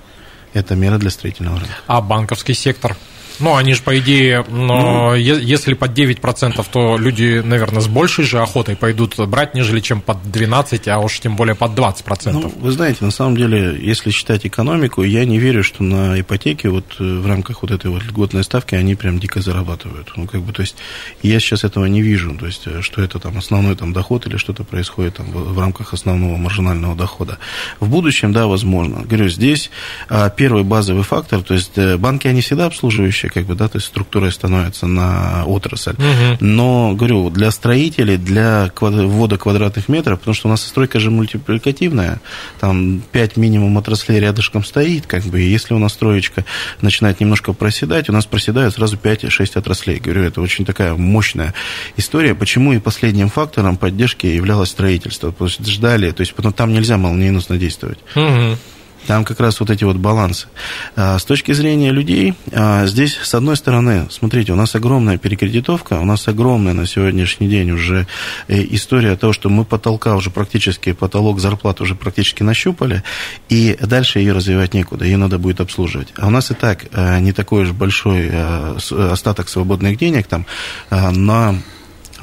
Это 0.53 0.75
мера 0.75 0.97
для 0.97 1.09
строительного 1.09 1.59
рынка. 1.59 1.75
А 1.87 2.01
банковский 2.01 2.53
сектор? 2.53 2.97
Ну, 3.39 3.55
они 3.55 3.73
же, 3.73 3.81
по 3.81 3.97
идее, 3.97 4.45
но 4.49 5.11
ну, 5.11 5.15
если 5.15 5.73
под 5.73 5.97
9%, 5.97 6.65
то 6.71 6.97
люди, 6.97 7.41
наверное, 7.43 7.81
с 7.81 7.87
большей 7.87 8.25
же 8.25 8.39
охотой 8.39 8.75
пойдут 8.75 9.17
брать, 9.27 9.53
нежели 9.53 9.79
чем 9.79 10.01
под 10.01 10.17
12%, 10.25 10.89
а 10.89 10.99
уж 10.99 11.19
тем 11.19 11.35
более 11.35 11.55
под 11.55 11.71
20%. 11.71 12.31
Ну, 12.31 12.53
вы 12.59 12.71
знаете, 12.71 13.05
на 13.05 13.11
самом 13.11 13.37
деле, 13.37 13.77
если 13.79 14.11
считать 14.11 14.45
экономику, 14.45 15.03
я 15.03 15.25
не 15.25 15.39
верю, 15.39 15.63
что 15.63 15.83
на 15.83 16.19
ипотеке 16.19 16.69
вот 16.69 16.95
э, 16.99 17.03
в 17.03 17.25
рамках 17.27 17.61
вот 17.61 17.71
этой 17.71 17.89
вот 17.89 18.03
льготной 18.03 18.43
ставки 18.43 18.75
они 18.75 18.95
прям 18.95 19.19
дико 19.19 19.41
зарабатывают. 19.41 20.11
Ну, 20.15 20.27
как 20.27 20.41
бы, 20.41 20.51
то 20.53 20.61
есть, 20.61 20.75
я 21.21 21.39
сейчас 21.39 21.63
этого 21.63 21.85
не 21.85 22.01
вижу, 22.01 22.35
то 22.35 22.45
есть, 22.45 22.63
э, 22.65 22.81
что 22.81 23.01
это 23.01 23.19
там 23.19 23.37
основной 23.37 23.75
там 23.75 23.93
доход 23.93 24.27
или 24.27 24.37
что-то 24.37 24.63
происходит 24.63 25.15
там 25.15 25.27
в, 25.31 25.53
в 25.53 25.59
рамках 25.59 25.93
основного 25.93 26.37
маржинального 26.37 26.95
дохода. 26.95 27.37
В 27.79 27.89
будущем, 27.89 28.33
да, 28.33 28.47
возможно. 28.47 29.03
Говорю, 29.03 29.29
здесь 29.29 29.69
а, 30.09 30.29
первый 30.29 30.63
базовый 30.63 31.03
фактор, 31.03 31.41
то 31.41 31.53
есть, 31.53 31.77
э, 31.77 31.97
банки, 31.97 32.27
они 32.27 32.41
всегда 32.41 32.65
обслуживающие 32.65 33.28
как 33.29 33.45
бы, 33.45 33.55
да, 33.55 33.67
то 33.67 33.77
есть 33.77 33.87
структурой 33.87 34.31
становится 34.31 34.87
на 34.87 35.45
отрасль. 35.45 35.93
Угу. 35.93 36.37
Но, 36.39 36.93
говорю, 36.93 37.29
для 37.29 37.51
строителей, 37.51 38.17
для 38.17 38.71
ввода 38.79 39.37
квадратных 39.37 39.89
метров, 39.89 40.19
потому 40.19 40.33
что 40.33 40.47
у 40.47 40.51
нас 40.51 40.61
стройка 40.61 40.99
же 40.99 41.11
мультипликативная, 41.11 42.21
там 42.59 43.01
5 43.11 43.37
минимум 43.37 43.77
отраслей 43.77 44.19
рядышком 44.19 44.63
стоит, 44.63 45.05
как 45.05 45.23
бы, 45.23 45.41
и 45.41 45.49
если 45.49 45.73
у 45.73 45.79
нас 45.79 45.93
строечка 45.93 46.45
начинает 46.81 47.19
немножко 47.19 47.53
проседать, 47.53 48.09
у 48.09 48.13
нас 48.13 48.25
проседают 48.25 48.75
сразу 48.75 48.97
5-6 48.97 49.57
отраслей. 49.57 49.99
Говорю, 49.99 50.23
это 50.23 50.41
очень 50.41 50.65
такая 50.65 50.95
мощная 50.95 51.53
история. 51.97 52.35
Почему 52.35 52.73
и 52.73 52.79
последним 52.79 53.29
фактором 53.29 53.77
поддержки 53.77 54.25
являлось 54.25 54.69
строительство? 54.69 55.31
Потому 55.31 55.49
что 55.49 55.63
ждали, 55.69 56.11
то 56.11 56.21
есть 56.21 56.33
потом 56.33 56.53
там 56.53 56.73
нельзя 56.73 56.97
молниеносно 56.97 57.57
действовать. 57.57 57.99
Угу. 58.15 58.57
Там 59.07 59.25
как 59.25 59.39
раз 59.39 59.59
вот 59.59 59.69
эти 59.69 59.83
вот 59.83 59.97
балансы. 59.97 60.47
А, 60.95 61.17
с 61.17 61.25
точки 61.25 61.51
зрения 61.51 61.91
людей, 61.91 62.35
а, 62.51 62.85
здесь, 62.85 63.15
с 63.15 63.33
одной 63.33 63.55
стороны, 63.55 64.07
смотрите, 64.09 64.53
у 64.53 64.55
нас 64.55 64.75
огромная 64.75 65.17
перекредитовка, 65.17 65.93
у 65.93 66.05
нас 66.05 66.27
огромная 66.27 66.73
на 66.73 66.85
сегодняшний 66.85 67.47
день 67.47 67.71
уже 67.71 68.07
э, 68.47 68.61
история 68.71 69.15
того, 69.15 69.33
что 69.33 69.49
мы 69.49 69.65
потолка 69.65 70.15
уже 70.15 70.29
практически, 70.29 70.93
потолок 70.93 71.39
зарплат 71.39 71.81
уже 71.81 71.95
практически 71.95 72.43
нащупали, 72.43 73.03
и 73.49 73.77
дальше 73.81 74.19
ее 74.19 74.33
развивать 74.33 74.73
некуда, 74.73 75.05
ее 75.05 75.17
надо 75.17 75.39
будет 75.39 75.61
обслуживать. 75.61 76.09
А 76.17 76.27
у 76.27 76.29
нас 76.29 76.51
и 76.51 76.53
так 76.53 76.85
э, 76.91 77.19
не 77.19 77.31
такой 77.31 77.63
уж 77.63 77.71
большой 77.71 78.29
э, 78.31 78.77
остаток 79.11 79.49
свободных 79.49 79.97
денег 79.97 80.27
там 80.27 80.45
на 80.89 81.55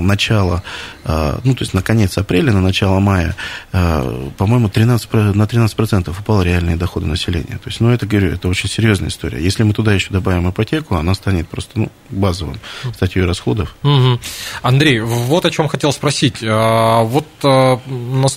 начала, 0.03 0.63
э, 1.05 1.39
ну, 1.45 1.55
то 1.55 1.63
есть 1.63 1.75
на 1.75 1.83
конец 1.83 2.17
апреля, 2.19 2.53
на 2.53 2.61
начало 2.61 3.01
мая, 3.01 3.35
э, 3.73 4.31
по-моему, 4.37 4.69
13, 4.69 5.13
на 5.35 5.45
13% 5.45 6.19
упал 6.19 6.43
реальные 6.43 6.77
доходы 6.77 7.07
населения. 7.07 7.59
То 7.59 7.69
есть, 7.69 7.81
ну, 7.81 7.91
это, 7.91 8.07
говорю, 8.07 8.33
это 8.33 8.49
очень 8.49 8.69
серьезная 8.69 9.09
история. 9.09 9.43
Если 9.43 9.63
мы 9.63 9.73
туда 9.73 9.93
еще 9.93 10.11
добавим 10.11 10.51
ипотеку, 10.51 10.97
она 10.97 11.15
станет 11.15 11.49
просто, 11.49 11.79
ну, 11.79 11.93
базовым 12.11 12.59
статьей 12.95 13.25
расходов. 13.25 13.77
Угу. 13.83 14.21
Андрей, 14.63 15.01
вот 15.01 15.45
о 15.45 15.51
чем 15.51 15.69
хотел 15.69 15.93
спросить. 15.93 16.37
А, 16.43 17.03
вот 17.03 17.27
э, 17.43 17.79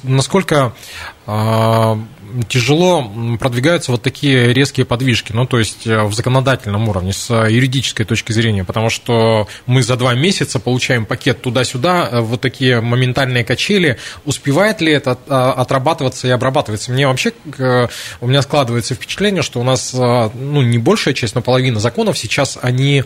насколько 0.04 0.74
тяжело 2.48 3.12
продвигаются 3.39 3.91
вот 3.91 4.01
такие 4.01 4.53
резкие 4.53 4.86
подвижки, 4.86 5.31
ну, 5.31 5.45
то 5.45 5.59
есть 5.59 5.88
э, 5.88 6.03
в 6.03 6.13
законодательном 6.13 6.88
уровне, 6.88 7.13
с 7.13 7.29
юридической 7.48 8.05
точки 8.05 8.31
зрения, 8.31 8.63
потому 8.63 8.89
что 8.89 9.48
мы 9.65 9.83
за 9.83 9.95
два 9.95 10.13
месяца 10.13 10.59
получаем 10.59 11.05
пакет 11.05 11.41
туда-сюда, 11.41 12.09
э, 12.12 12.19
вот 12.21 12.41
такие 12.41 12.81
моментальные 12.81 13.43
качели. 13.43 13.98
Успевает 14.25 14.81
ли 14.81 14.91
это 14.91 15.17
а, 15.27 15.53
отрабатываться 15.53 16.27
и 16.27 16.31
обрабатываться? 16.31 16.91
Мне 16.91 17.07
вообще, 17.07 17.33
у 18.21 18.27
меня 18.27 18.41
складывается 18.41 18.95
впечатление, 18.95 19.41
что 19.41 19.59
у 19.59 19.63
нас, 19.63 19.93
э, 19.93 20.29
ну, 20.33 20.62
не 20.62 20.77
большая 20.77 21.13
часть, 21.13 21.36
но 21.36 21.41
половина 21.41 21.79
законов 21.79 22.17
сейчас, 22.17 22.57
они 22.62 23.03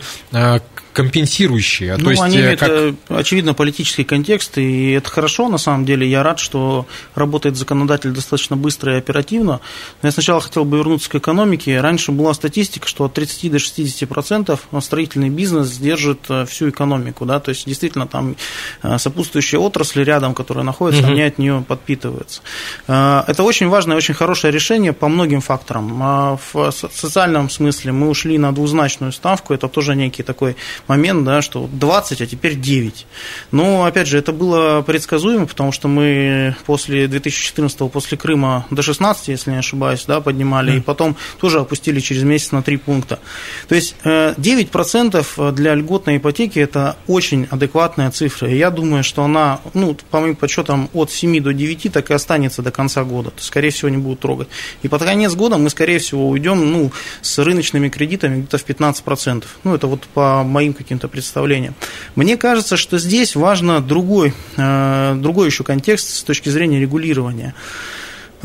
компенсирующие. 0.94 1.96
Ну, 1.96 2.04
То 2.04 2.10
есть, 2.10 2.22
они 2.22 2.36
имеют, 2.36 2.60
как... 2.60 2.94
очевидно, 3.08 3.52
политический 3.52 4.04
контекст, 4.04 4.56
и 4.58 4.92
это 4.92 5.10
хорошо, 5.10 5.48
на 5.48 5.58
самом 5.58 5.84
деле. 5.84 6.08
Я 6.08 6.22
рад, 6.22 6.38
что 6.38 6.86
работает 7.16 7.56
законодатель 7.56 8.10
достаточно 8.10 8.56
быстро 8.56 8.94
и 8.94 8.98
оперативно. 8.98 9.60
Но 10.00 10.06
я 10.06 10.12
сначала 10.12 10.40
хотел 10.40 10.64
бы 10.64 10.78
вернуться 10.78 11.10
к 11.10 11.16
экономике. 11.16 11.80
Раньше 11.80 12.12
была 12.12 12.32
статистика, 12.32 12.86
что 12.86 13.04
от 13.04 13.14
30 13.14 13.50
до 13.50 13.58
60 13.58 14.08
процентов 14.08 14.68
строительный 14.80 15.30
бизнес 15.30 15.76
держит 15.76 16.20
э, 16.28 16.46
всю 16.46 16.70
экономику. 16.70 17.24
Да? 17.24 17.40
То 17.40 17.48
есть, 17.48 17.66
действительно, 17.66 18.06
там 18.06 18.36
э, 18.82 18.96
сопутствующие 18.98 19.60
отрасли 19.60 20.04
рядом, 20.04 20.32
которые 20.32 20.64
находятся, 20.64 21.02
угу. 21.02 21.10
они 21.10 21.22
от 21.22 21.38
нее 21.38 21.64
подпитываются. 21.66 22.40
Э, 22.86 23.24
это 23.26 23.42
очень 23.42 23.68
важное, 23.68 23.96
очень 23.96 24.14
хорошее 24.14 24.52
решение 24.52 24.92
по 24.92 25.08
многим 25.08 25.40
факторам. 25.40 25.98
А 26.00 26.38
в 26.52 26.70
социальном 26.70 27.50
смысле 27.50 27.90
мы 27.90 28.08
ушли 28.08 28.38
на 28.38 28.52
двузначную 28.52 29.10
ставку. 29.10 29.54
Это 29.54 29.66
тоже 29.66 29.96
некий 29.96 30.22
такой 30.22 30.54
момент, 30.86 31.24
да, 31.24 31.42
что 31.42 31.68
20, 31.72 32.20
а 32.20 32.26
теперь 32.26 32.54
9. 32.56 33.06
Но, 33.50 33.84
опять 33.84 34.08
же, 34.08 34.18
это 34.18 34.32
было 34.32 34.82
предсказуемо, 34.82 35.46
потому 35.46 35.72
что 35.72 35.88
мы 35.88 36.56
после 36.66 37.08
2014, 37.08 37.90
после 37.90 38.18
Крыма 38.18 38.66
до 38.70 38.82
16, 38.82 39.28
если 39.28 39.50
не 39.50 39.58
ошибаюсь, 39.58 40.04
да, 40.06 40.20
поднимали, 40.20 40.72
mm. 40.72 40.76
и 40.78 40.80
потом 40.80 41.16
тоже 41.40 41.60
опустили 41.60 42.00
через 42.00 42.22
месяц 42.22 42.52
на 42.52 42.62
3 42.62 42.76
пункта. 42.76 43.20
То 43.68 43.74
есть 43.74 43.96
9% 44.04 45.26
э, 45.36 45.52
для 45.52 45.74
льготной 45.74 46.18
ипотеки– 46.18 46.58
это 46.60 46.96
очень 47.06 47.46
адекватная 47.50 48.10
цифра. 48.10 48.48
И 48.48 48.56
я 48.56 48.70
думаю, 48.70 49.04
что 49.04 49.24
она, 49.24 49.60
ну, 49.72 49.96
по 50.10 50.20
моим 50.20 50.36
подсчетам, 50.36 50.90
от 50.92 51.10
7 51.10 51.42
до 51.42 51.52
9 51.52 51.92
так 51.92 52.10
и 52.10 52.14
останется 52.14 52.62
до 52.62 52.70
конца 52.70 53.04
года. 53.04 53.30
То 53.30 53.42
скорее 53.42 53.70
всего, 53.70 53.88
не 53.88 53.96
будут 53.96 54.20
трогать. 54.20 54.48
И 54.82 54.88
под 54.88 55.02
конец 55.02 55.34
года 55.34 55.56
мы, 55.58 55.70
скорее 55.70 55.98
всего, 55.98 56.28
уйдем 56.28 56.72
ну, 56.72 56.92
с 57.22 57.38
рыночными 57.38 57.88
кредитами 57.88 58.40
где-то 58.40 58.58
в 58.58 58.66
15%. 58.66 59.44
Ну, 59.64 59.74
это 59.74 59.86
вот 59.86 60.02
по 60.14 60.42
моим 60.42 60.73
каким-то 60.74 61.08
представлениям. 61.08 61.74
Мне 62.14 62.36
кажется, 62.36 62.76
что 62.76 62.98
здесь 62.98 63.36
важно 63.36 63.80
другой, 63.80 64.34
э, 64.56 65.16
другой 65.18 65.46
еще 65.46 65.64
контекст 65.64 66.08
с 66.08 66.22
точки 66.22 66.48
зрения 66.48 66.80
регулирования. 66.80 67.54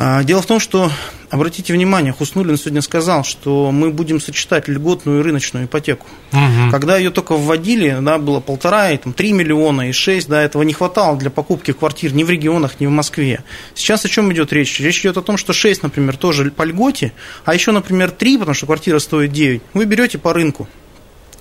А, 0.01 0.23
дело 0.23 0.41
в 0.41 0.45
том, 0.45 0.61
что, 0.61 0.89
обратите 1.29 1.73
внимание, 1.73 2.13
Хуснулин 2.13 2.55
сегодня 2.55 2.81
сказал, 2.81 3.25
что 3.25 3.69
мы 3.69 3.89
будем 3.89 4.21
сочетать 4.21 4.69
льготную 4.69 5.19
и 5.19 5.23
рыночную 5.23 5.65
ипотеку. 5.65 6.07
Угу. 6.31 6.71
Когда 6.71 6.95
ее 6.95 7.09
только 7.09 7.35
вводили, 7.35 7.97
да, 7.99 8.17
было 8.17 8.39
полтора, 8.39 8.91
и 8.91 8.97
там, 8.97 9.11
3 9.11 9.33
миллиона, 9.33 9.89
и 9.89 9.91
6, 9.91 10.29
да, 10.29 10.41
этого 10.41 10.63
не 10.63 10.71
хватало 10.71 11.17
для 11.17 11.29
покупки 11.29 11.73
квартир 11.73 12.13
ни 12.13 12.23
в 12.23 12.29
регионах, 12.29 12.79
ни 12.79 12.85
в 12.85 12.91
Москве. 12.91 13.43
Сейчас 13.75 14.05
о 14.05 14.07
чем 14.07 14.31
идет 14.31 14.53
речь? 14.53 14.79
Речь 14.79 15.01
идет 15.01 15.17
о 15.17 15.21
том, 15.21 15.35
что 15.35 15.51
6, 15.51 15.83
например, 15.83 16.15
тоже 16.15 16.49
по 16.49 16.63
льготе, 16.63 17.11
а 17.43 17.53
еще, 17.53 17.73
например, 17.73 18.11
3, 18.11 18.37
потому 18.37 18.55
что 18.55 18.67
квартира 18.67 18.99
стоит 18.99 19.33
9, 19.33 19.61
вы 19.73 19.83
берете 19.83 20.17
по 20.17 20.33
рынку 20.33 20.69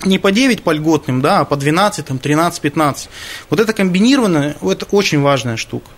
не 0.05 0.19
по 0.19 0.31
9 0.31 0.63
по 0.63 0.71
льготным, 0.71 1.21
да, 1.21 1.39
а 1.39 1.45
по 1.45 1.55
12, 1.55 2.05
там, 2.05 2.19
13, 2.19 2.61
15. 2.61 3.09
Вот 3.49 3.59
это 3.59 3.73
комбинированное, 3.73 4.55
это 4.61 4.85
очень 4.91 5.21
важная 5.21 5.57
штука. 5.57 5.89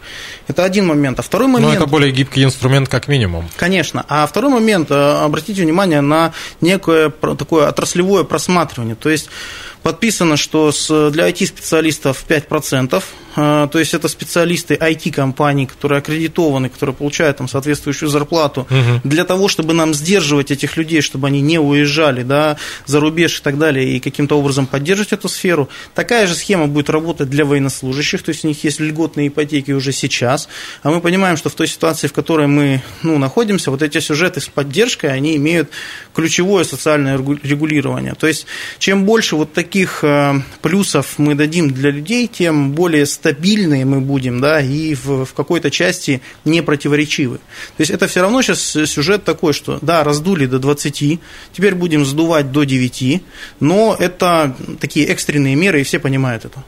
Это 0.48 0.63
один 0.63 0.88
момент. 0.88 1.20
А 1.20 1.24
второй 1.24 1.48
момент... 1.48 1.74
Но 1.74 1.77
это 1.77 1.86
более 1.86 2.12
гибкий 2.12 2.43
инструмент, 2.43 2.89
как 2.89 3.08
минимум. 3.08 3.50
Конечно. 3.58 4.05
А 4.08 4.25
второй 4.25 4.51
момент, 4.51 4.89
э, 4.91 5.24
обратите 5.24 5.62
внимание 5.62 6.01
на 6.01 6.34
некое 6.62 7.10
такое 7.10 7.67
отраслевое 7.67 8.24
просматривание. 8.24 8.96
То 8.96 9.10
есть 9.10 9.29
подписано, 9.84 10.38
что 10.38 10.72
для 11.12 11.29
IT-специалистов 11.29 12.24
5%, 12.27 13.03
а, 13.30 13.30
то 13.35 13.71
есть 13.73 13.93
это 13.93 14.07
специалисты 14.07 14.75
IT-компаний, 14.75 15.65
которые 15.65 16.00
аккредитованы, 16.00 16.69
которые 16.69 16.95
получают 16.95 17.38
там 17.38 17.47
соответствующую 17.47 18.09
зарплату, 18.09 18.61
угу. 18.69 19.01
для 19.03 19.23
того, 19.23 19.47
чтобы 19.47 19.73
нам 19.73 19.93
сдерживать 19.93 20.51
этих 20.51 20.77
людей, 20.77 21.01
чтобы 21.01 21.27
они 21.27 21.41
не 21.41 21.59
уезжали 21.59 22.23
да, 22.23 22.57
за 22.85 23.00
рубеж 23.00 23.39
и 23.39 23.43
так 23.43 23.57
далее, 23.57 23.95
и 23.95 24.00
каким-то 24.00 24.38
образом 24.38 24.65
поддерживать 24.67 25.13
эту 25.13 25.29
сферу. 25.29 25.69
Такая 25.93 26.27
же 26.27 26.35
схема 26.35 26.67
будет 26.67 26.89
работать 26.89 27.29
для 27.29 27.45
военнослужащих, 27.45 28.23
то 28.23 28.29
есть 28.29 28.43
у 28.45 28.47
них 28.47 28.63
есть 28.63 28.79
льготные 28.79 29.27
ипотеки 29.29 29.71
уже 29.71 29.91
сейчас, 29.91 30.47
а 30.83 30.91
мы 30.91 31.01
понимаем, 31.01 31.38
что 31.38 31.50
в 31.50 31.55
той 31.55 31.67
ситуации, 31.67 32.07
в 32.07 32.13
которой 32.13 32.47
мы 32.47 32.81
ну, 33.03 33.17
находимся, 33.17 33.71
вот 33.71 33.81
эти 33.81 34.00
сюжеты 34.00 34.41
с 34.41 34.47
поддержкой, 34.47 35.13
они 35.13 35.35
имеют 35.38 35.69
ключевое 36.13 36.63
социальное 36.63 37.17
регулирование. 37.17 38.13
То 38.15 38.27
есть 38.27 38.45
чем 38.79 39.05
больше 39.05 39.35
вот 39.35 39.53
таких 39.53 40.03
э, 40.03 40.41
плюсов 40.61 41.15
мы 41.17 41.35
дадим 41.35 41.71
для 41.71 41.91
людей, 41.91 42.27
тем 42.27 42.71
более 42.71 43.05
стабильные 43.22 43.86
мы 43.86 44.01
будем, 44.01 44.42
да, 44.42 44.62
и 44.62 44.96
в, 44.96 45.25
в 45.25 45.34
какой-то 45.36 45.70
части 45.70 46.22
не 46.44 46.63
противоречивы. 46.63 47.38
То 47.78 47.82
есть 47.82 47.92
это 47.92 48.08
все 48.08 48.22
равно 48.22 48.42
сейчас 48.42 48.62
сюжет 48.90 49.24
такой, 49.24 49.54
что 49.54 49.78
да, 49.84 50.04
раздули 50.04 50.48
до 50.48 50.58
20, 50.58 51.20
теперь 51.54 51.75
будем 51.75 52.04
сдувать 52.04 52.51
до 52.51 52.63
9, 52.63 53.22
но 53.60 53.96
это 54.00 54.56
такие 54.80 55.06
экстренные 55.06 55.56
меры, 55.56 55.82
и 55.82 55.84
все 55.84 56.00
понимают 56.00 56.46
это. 56.46 56.63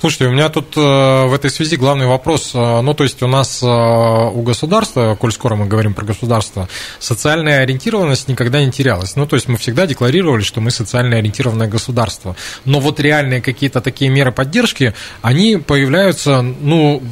Слушайте, 0.00 0.26
у 0.26 0.30
меня 0.32 0.48
тут 0.48 0.76
э, 0.76 0.80
в 0.80 1.34
этой 1.34 1.50
связи 1.50 1.76
главный 1.76 2.06
вопрос. 2.06 2.52
Э, 2.54 2.80
ну, 2.80 2.94
то 2.94 3.04
есть 3.04 3.22
у 3.22 3.26
нас 3.26 3.62
э, 3.62 3.66
у 3.66 4.42
государства, 4.42 5.16
коль 5.18 5.32
скоро 5.32 5.56
мы 5.56 5.66
говорим 5.66 5.94
про 5.94 6.04
государство, 6.04 6.68
социальная 6.98 7.60
ориентированность 7.60 8.28
никогда 8.28 8.64
не 8.64 8.70
терялась. 8.70 9.16
Ну, 9.16 9.26
то 9.26 9.36
есть 9.36 9.48
мы 9.48 9.56
всегда 9.56 9.86
декларировали, 9.86 10.42
что 10.42 10.60
мы 10.60 10.70
социально 10.70 11.16
ориентированное 11.16 11.68
государство. 11.68 12.36
Но 12.64 12.80
вот 12.80 13.00
реальные 13.00 13.42
какие-то 13.42 13.80
такие 13.80 14.10
меры 14.10 14.32
поддержки, 14.32 14.94
они 15.22 15.56
появляются, 15.56 16.42
ну, 16.42 17.02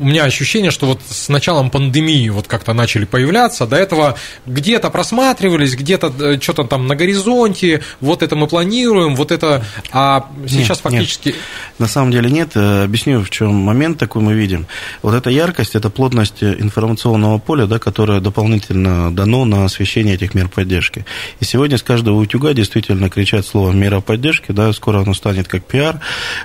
у 0.00 0.04
меня 0.04 0.24
ощущение, 0.24 0.70
что 0.70 0.86
вот 0.86 1.00
с 1.08 1.28
началом 1.28 1.70
пандемии 1.70 2.28
вот 2.28 2.46
как-то 2.46 2.72
начали 2.72 3.04
появляться, 3.04 3.66
до 3.66 3.76
этого 3.76 4.16
где-то 4.46 4.90
просматривались, 4.90 5.74
где-то 5.74 6.12
э, 6.20 6.40
что-то 6.40 6.64
там 6.64 6.86
на 6.86 6.96
горизонте, 6.96 7.82
вот 8.00 8.22
это 8.22 8.36
мы 8.36 8.46
планируем, 8.46 9.16
вот 9.16 9.32
это, 9.32 9.64
а 9.92 10.28
сейчас 10.46 10.78
нет, 10.78 10.78
фактически... 10.78 11.28
Нет. 11.28 11.36
На 11.78 11.88
самом 11.88 12.10
деле 12.10 12.30
нет, 12.30 12.50
э, 12.54 12.84
объясню, 12.84 13.22
в 13.22 13.30
чем 13.30 13.54
момент 13.54 13.98
такой 13.98 14.22
мы 14.22 14.34
видим. 14.34 14.66
Вот 15.02 15.14
эта 15.14 15.30
яркость, 15.30 15.74
это 15.74 15.90
плотность 15.90 16.42
информационного 16.42 17.38
поля, 17.38 17.66
да, 17.66 17.78
которое 17.78 18.20
дополнительно 18.20 19.14
дано 19.14 19.44
на 19.44 19.64
освещение 19.64 20.14
этих 20.14 20.34
мер 20.34 20.48
поддержки. 20.48 21.06
И 21.40 21.44
сегодня 21.44 21.78
с 21.78 21.82
каждого 21.82 22.16
утюга 22.16 22.52
действительно 22.52 23.08
кричат 23.08 23.46
слово 23.46 23.72
«мера 23.72 24.00
поддержки», 24.00 24.52
да, 24.52 24.72
скоро 24.72 25.00
оно 25.00 25.14
станет 25.14 25.48
как 25.48 25.64
пиар, 25.64 26.00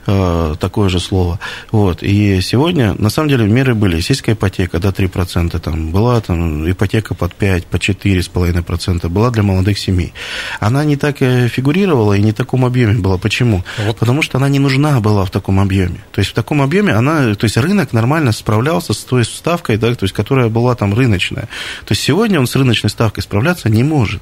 э, 0.08 0.56
такое 0.60 0.90
же 0.90 1.00
слово. 1.00 1.40
Вот. 1.72 2.04
И 2.04 2.42
сегодня, 2.42 2.96
на 2.98 3.10
самом 3.10 3.30
деле, 3.30 3.33
деле 3.38 3.52
меры 3.52 3.76
были. 3.76 4.00
Сельская 4.00 4.34
ипотека, 4.34 4.80
да, 4.80 4.90
3%, 4.90 5.60
там, 5.60 5.92
была 5.92 6.22
там, 6.22 6.70
ипотека 6.70 7.14
под 7.16 7.36
5, 7.36 7.66
по 7.68 7.78
4,5%, 7.78 9.10
была 9.10 9.30
для 9.32 9.44
молодых 9.44 9.78
семей. 9.78 10.14
Она 10.60 10.84
не 10.84 10.96
так 10.96 11.22
э, 11.22 11.48
фигурировала 11.48 12.14
и 12.14 12.22
не 12.22 12.32
в 12.32 12.36
таком 12.36 12.66
объеме 12.66 12.94
была. 12.94 13.18
Почему? 13.18 13.64
Вот. 13.86 13.98
Потому 13.98 14.22
что 14.22 14.38
она 14.38 14.50
не 14.50 14.60
нужна 14.60 15.00
была 15.00 15.26
в 15.26 15.32
таком 15.32 15.60
объеме. 15.60 16.04
То 16.12 16.20
есть 16.20 16.32
в 16.32 16.34
таком 16.34 16.62
объеме 16.62 16.94
она, 16.94 17.36
то 17.36 17.46
есть 17.46 17.58
рынок 17.58 17.94
нормально 17.94 18.32
справлялся 18.32 18.94
с 18.94 19.04
той 19.04 19.26
ставкой, 19.26 19.78
да, 19.78 19.94
то 19.96 20.04
есть, 20.04 20.14
которая 20.14 20.50
была 20.50 20.76
там 20.76 20.94
рыночная. 20.94 21.44
То 21.86 21.92
есть 21.92 22.02
сегодня 22.02 22.40
он 22.40 22.48
с 22.48 22.56
рыночной 22.56 22.90
ставкой 22.90 23.24
справляться 23.24 23.70
не 23.70 23.84
может. 23.84 24.22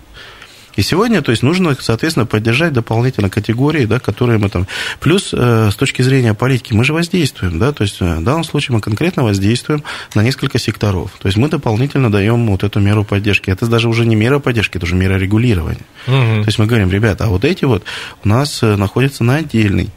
И 0.75 0.81
сегодня, 0.81 1.21
то 1.21 1.31
есть, 1.31 1.43
нужно, 1.43 1.75
соответственно, 1.79 2.25
поддержать 2.25 2.73
дополнительно 2.73 3.29
категории, 3.29 3.85
да, 3.85 3.99
которые 3.99 4.39
мы 4.39 4.49
там... 4.49 4.67
Плюс, 4.99 5.29
э, 5.33 5.69
с 5.71 5.75
точки 5.75 6.01
зрения 6.01 6.33
политики, 6.33 6.73
мы 6.73 6.83
же 6.83 6.93
воздействуем, 6.93 7.59
да, 7.59 7.71
то 7.71 7.83
есть, 7.83 7.97
э, 8.01 8.17
в 8.17 8.23
данном 8.23 8.43
случае 8.43 8.75
мы 8.75 8.81
конкретно 8.81 9.23
воздействуем 9.23 9.83
на 10.15 10.21
несколько 10.21 10.59
секторов. 10.59 11.11
То 11.19 11.27
есть, 11.27 11.37
мы 11.37 11.49
дополнительно 11.49 12.11
даем 12.11 12.47
вот 12.47 12.63
эту 12.63 12.79
меру 12.79 13.03
поддержки. 13.03 13.49
Это 13.49 13.67
даже 13.67 13.89
уже 13.89 14.05
не 14.05 14.15
мера 14.15 14.39
поддержки, 14.39 14.77
это 14.77 14.85
уже 14.85 14.95
мера 14.95 15.15
регулирования. 15.17 15.85
Угу. 16.07 16.43
То 16.43 16.45
есть, 16.45 16.59
мы 16.59 16.65
говорим, 16.65 16.89
ребята, 16.89 17.25
а 17.25 17.27
вот 17.27 17.45
эти 17.45 17.65
вот 17.65 17.83
у 18.23 18.27
нас 18.29 18.63
э, 18.63 18.75
находятся 18.75 19.23
на 19.23 19.37
отдельной 19.37 19.89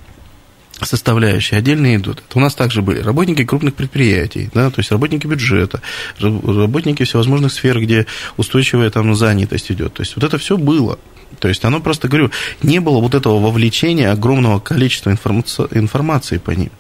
составляющие 0.83 1.59
отдельно 1.59 1.95
идут. 1.97 2.23
Это 2.29 2.39
у 2.39 2.41
нас 2.41 2.55
также 2.55 2.83
были 2.83 3.01
работники 3.01 3.45
крупных 3.45 3.75
предприятий, 3.75 4.51
да, 4.55 4.71
то 4.71 4.81
есть 4.81 4.91
работники 4.91 5.27
бюджета, 5.27 5.81
работники 6.19 7.05
всевозможных 7.05 7.53
сфер, 7.53 7.81
где 7.81 8.07
устойчивая 8.37 8.91
там 8.91 9.15
занятость 9.15 9.71
идет. 9.71 9.95
То 9.95 10.03
есть 10.03 10.17
вот 10.17 10.25
это 10.25 10.39
все 10.39 10.57
было. 10.57 10.99
То 11.39 11.49
есть 11.49 11.65
оно 11.65 11.81
просто, 11.81 12.09
говорю, 12.09 12.31
не 12.63 12.81
было 12.81 13.01
вот 13.01 13.15
этого 13.15 13.39
вовлечения 13.41 14.11
огромного 14.11 14.61
количества 14.61 15.11
информации 15.11 16.39
по 16.39 16.51
ним. 16.53 16.71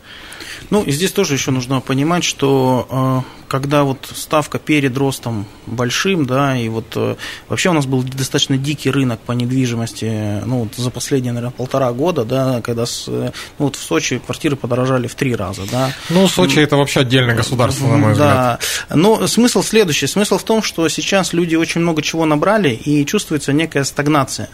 Ну, 0.70 0.82
и 0.82 0.92
здесь 0.92 1.12
тоже 1.12 1.34
еще 1.34 1.50
нужно 1.50 1.80
понимать, 1.80 2.24
что 2.24 3.24
э, 3.26 3.48
когда 3.48 3.84
вот 3.84 4.08
ставка 4.14 4.58
перед 4.58 4.96
ростом 4.96 5.46
большим, 5.66 6.26
да, 6.26 6.56
и 6.56 6.68
вот 6.68 6.86
э, 6.96 7.16
вообще 7.48 7.70
у 7.70 7.72
нас 7.72 7.86
был 7.86 8.02
достаточно 8.02 8.58
дикий 8.58 8.90
рынок 8.90 9.20
по 9.20 9.32
недвижимости, 9.32 10.42
ну, 10.44 10.60
вот 10.60 10.74
за 10.76 10.90
последние, 10.90 11.32
наверное, 11.32 11.54
полтора 11.54 11.92
года, 11.92 12.24
да, 12.24 12.60
когда 12.62 12.86
с, 12.86 13.06
ну, 13.06 13.32
вот 13.58 13.76
в 13.76 13.82
Сочи 13.82 14.18
квартиры 14.18 14.56
подорожали 14.56 15.06
в 15.06 15.14
три 15.14 15.34
раза, 15.34 15.62
да. 15.70 15.92
Ну, 16.10 16.28
Сочи 16.28 16.58
это 16.58 16.76
вообще 16.76 17.00
отдельное 17.00 17.34
государство, 17.34 17.86
на 17.86 17.96
мой 17.96 18.12
взгляд. 18.12 18.60
Да, 18.88 18.96
но 18.96 19.26
смысл 19.26 19.62
следующий, 19.62 20.06
смысл 20.06 20.38
в 20.38 20.44
том, 20.44 20.62
что 20.62 20.88
сейчас 20.88 21.32
люди 21.32 21.54
очень 21.54 21.80
много 21.80 22.02
чего 22.02 22.26
набрали, 22.26 22.70
и 22.70 23.04
чувствуется 23.06 23.52
некая 23.52 23.84
стагнация. 23.84 24.48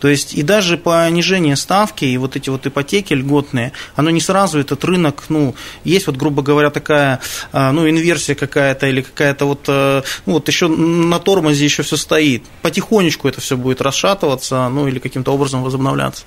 То 0.00 0.08
есть, 0.08 0.34
и 0.34 0.42
даже 0.42 0.76
понижение 0.76 1.56
ставки, 1.56 2.04
и 2.04 2.16
вот 2.16 2.36
эти 2.36 2.50
вот 2.50 2.66
ипотеки 2.66 3.14
льготные, 3.14 3.72
оно 3.96 4.10
не 4.10 4.20
сразу 4.20 4.58
этот 4.58 4.84
рынок, 4.84 5.24
ну, 5.28 5.54
есть 5.84 6.06
вот, 6.06 6.16
грубо 6.16 6.42
говоря, 6.42 6.70
такая, 6.70 7.20
а, 7.52 7.72
ну, 7.72 7.88
инверсия 7.88 8.34
какая-то 8.34 8.86
или 8.86 9.02
какая-то 9.02 9.46
вот, 9.46 9.64
э, 9.68 10.02
ну, 10.26 10.34
вот 10.34 10.48
еще 10.54 10.68
на 10.68 11.18
тормозе 11.18 11.64
еще 11.64 11.82
все 11.82 11.96
стоит. 11.96 12.44
Потихонечку 12.62 13.28
это 13.28 13.40
все 13.40 13.56
будет 13.56 13.80
расшатываться, 13.80 14.68
ну, 14.68 14.86
или 14.86 14.98
каким-то 14.98 15.32
образом 15.32 15.62
возобновляться. 15.62 16.24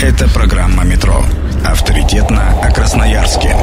Это 0.00 0.28
программа 0.28 0.84
«Метро». 0.84 1.24
Авторитетно 1.64 2.60
о 2.62 2.70
Красноярске. 2.70 3.56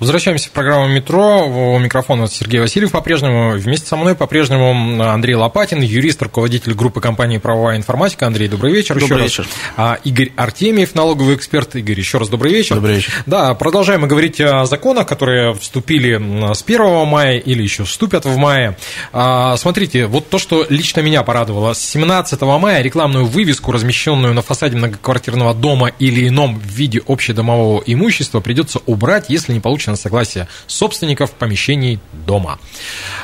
Возвращаемся 0.00 0.48
в 0.48 0.52
программу 0.52 0.86
«Метро». 0.86 1.48
У 1.48 1.76
микрофона 1.80 2.28
Сергей 2.28 2.60
Васильев 2.60 2.92
по-прежнему. 2.92 3.58
Вместе 3.58 3.88
со 3.88 3.96
мной 3.96 4.14
по-прежнему 4.14 5.02
Андрей 5.02 5.34
Лопатин, 5.34 5.80
юрист, 5.80 6.22
руководитель 6.22 6.74
группы 6.74 7.00
компании 7.00 7.38
«Правовая 7.38 7.76
информатика». 7.76 8.28
Андрей, 8.28 8.46
добрый 8.46 8.72
вечер. 8.72 8.96
Добрый 8.96 9.24
еще 9.24 9.42
вечер. 9.42 9.46
Раз. 9.76 9.98
Игорь 10.04 10.30
Артемьев, 10.36 10.94
налоговый 10.94 11.34
эксперт. 11.34 11.74
Игорь, 11.74 11.98
еще 11.98 12.18
раз 12.18 12.28
добрый 12.28 12.52
вечер. 12.52 12.76
Добрый 12.76 12.94
вечер. 12.94 13.12
Да, 13.26 13.54
продолжаем 13.54 14.02
мы 14.02 14.06
говорить 14.06 14.40
о 14.40 14.66
законах, 14.66 15.08
которые 15.08 15.54
вступили 15.54 16.14
с 16.54 16.62
1 16.62 17.06
мая 17.08 17.38
или 17.38 17.60
еще 17.60 17.82
вступят 17.82 18.24
в 18.24 18.36
мае. 18.36 18.76
А, 19.12 19.56
смотрите, 19.56 20.06
вот 20.06 20.28
то, 20.28 20.38
что 20.38 20.64
лично 20.68 21.00
меня 21.00 21.24
порадовало. 21.24 21.72
С 21.72 21.80
17 21.80 22.40
мая 22.42 22.82
рекламную 22.82 23.26
вывеску, 23.26 23.72
размещенную 23.72 24.32
на 24.32 24.42
фасаде 24.42 24.76
многоквартирного 24.76 25.54
дома 25.54 25.88
или 25.98 26.28
ином 26.28 26.56
в 26.56 26.66
виде 26.66 27.02
общедомового 27.04 27.82
имущества, 27.84 28.38
придется 28.38 28.78
убрать, 28.86 29.24
если 29.28 29.52
не 29.52 29.58
получится 29.58 29.87
на 29.90 29.96
согласие 29.96 30.48
собственников 30.66 31.32
помещений 31.32 32.00
дома. 32.26 32.58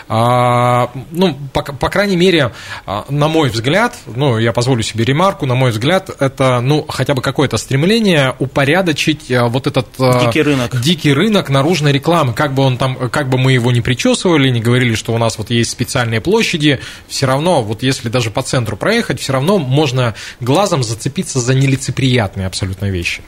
А, 0.09 0.91
ну, 1.11 1.37
по, 1.53 1.63
по 1.63 1.89
крайней 1.89 2.17
мере, 2.17 2.53
а, 2.87 3.05
на 3.09 3.29
мой 3.29 3.49
взгляд, 3.49 3.97
ну, 4.07 4.39
я 4.39 4.53
позволю 4.53 4.83
себе 4.83 5.05
ремарку, 5.05 5.47
на 5.47 5.55
мой 5.55 5.71
взгляд, 5.71 6.11
это, 6.21 6.61
ну, 6.61 6.85
хотя 6.89 7.15
бы 7.15 7.23
какое-то 7.23 7.57
стремление 7.57 8.35
упорядочить 8.39 9.31
а, 9.31 9.47
вот 9.47 9.67
этот 9.67 9.87
дикий 10.25 10.43
рынок, 10.43 10.81
дикий 10.81 11.13
рынок 11.13 11.49
наружной 11.49 11.93
рекламы, 11.93 12.35
как 12.35 12.55
бы 12.55 12.63
он 12.63 12.77
там, 12.77 13.09
как 13.11 13.29
бы 13.29 13.39
мы 13.39 13.53
его 13.53 13.73
не 13.73 13.81
причесывали, 13.81 14.49
не 14.51 14.61
говорили, 14.61 14.95
что 14.95 15.15
у 15.15 15.19
нас 15.19 15.39
вот 15.39 15.51
есть 15.51 15.71
специальные 15.71 16.21
площади, 16.21 16.81
все 17.09 17.27
равно, 17.27 17.63
вот 17.63 17.83
если 17.83 18.09
даже 18.09 18.31
по 18.31 18.43
центру 18.43 18.77
проехать, 18.77 19.21
все 19.21 19.33
равно 19.33 19.59
можно 19.59 20.15
глазом 20.41 20.83
зацепиться 20.83 21.41
за 21.41 21.55
нелицеприятные 21.55 22.47
абсолютно 22.47 22.87
вещи. 22.87 23.23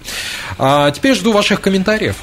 А 0.59 0.91
теперь 0.91 1.15
жду 1.15 1.33
ваших 1.33 1.61
комментариев. 1.61 2.17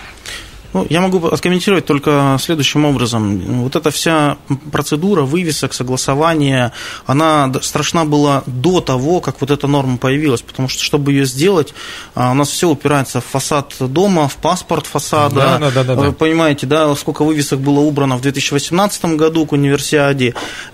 Ну, 0.73 0.87
я 0.89 1.01
могу 1.01 1.25
откомментировать 1.27 1.85
только 1.85 2.37
следующим 2.41 2.85
образом. 2.85 3.63
Вот 3.63 3.75
эта 3.75 3.91
вся 3.91 4.37
процедура 4.71 5.21
вывесок, 5.21 5.73
согласования, 5.73 6.71
она 7.05 7.51
страшна 7.61 8.05
была 8.05 8.43
до 8.47 8.81
того, 8.81 9.21
как 9.21 9.39
вот 9.39 9.51
эта 9.51 9.67
норма 9.67 9.97
появилась, 9.97 10.41
потому 10.41 10.67
что, 10.67 10.83
чтобы 10.83 11.11
ее 11.11 11.25
сделать, 11.25 11.73
а, 12.15 12.31
у 12.31 12.33
нас 12.33 12.49
все 12.49 12.69
упирается 12.69 13.21
в 13.21 13.25
фасад 13.25 13.73
дома, 13.79 14.27
в 14.27 14.37
паспорт 14.37 14.87
фасада. 14.87 15.35
Да, 15.35 15.59
да, 15.59 15.71
да, 15.71 15.83
да, 15.83 15.95
Вы 15.95 16.11
понимаете, 16.11 16.65
да, 16.65 16.93
сколько 16.95 17.23
вывесок 17.23 17.59
было 17.59 17.79
убрано 17.79 18.17
в 18.17 18.21
2018 18.21 19.05
году 19.15 19.45
к 19.45 19.51
универсиаде. 19.51 20.33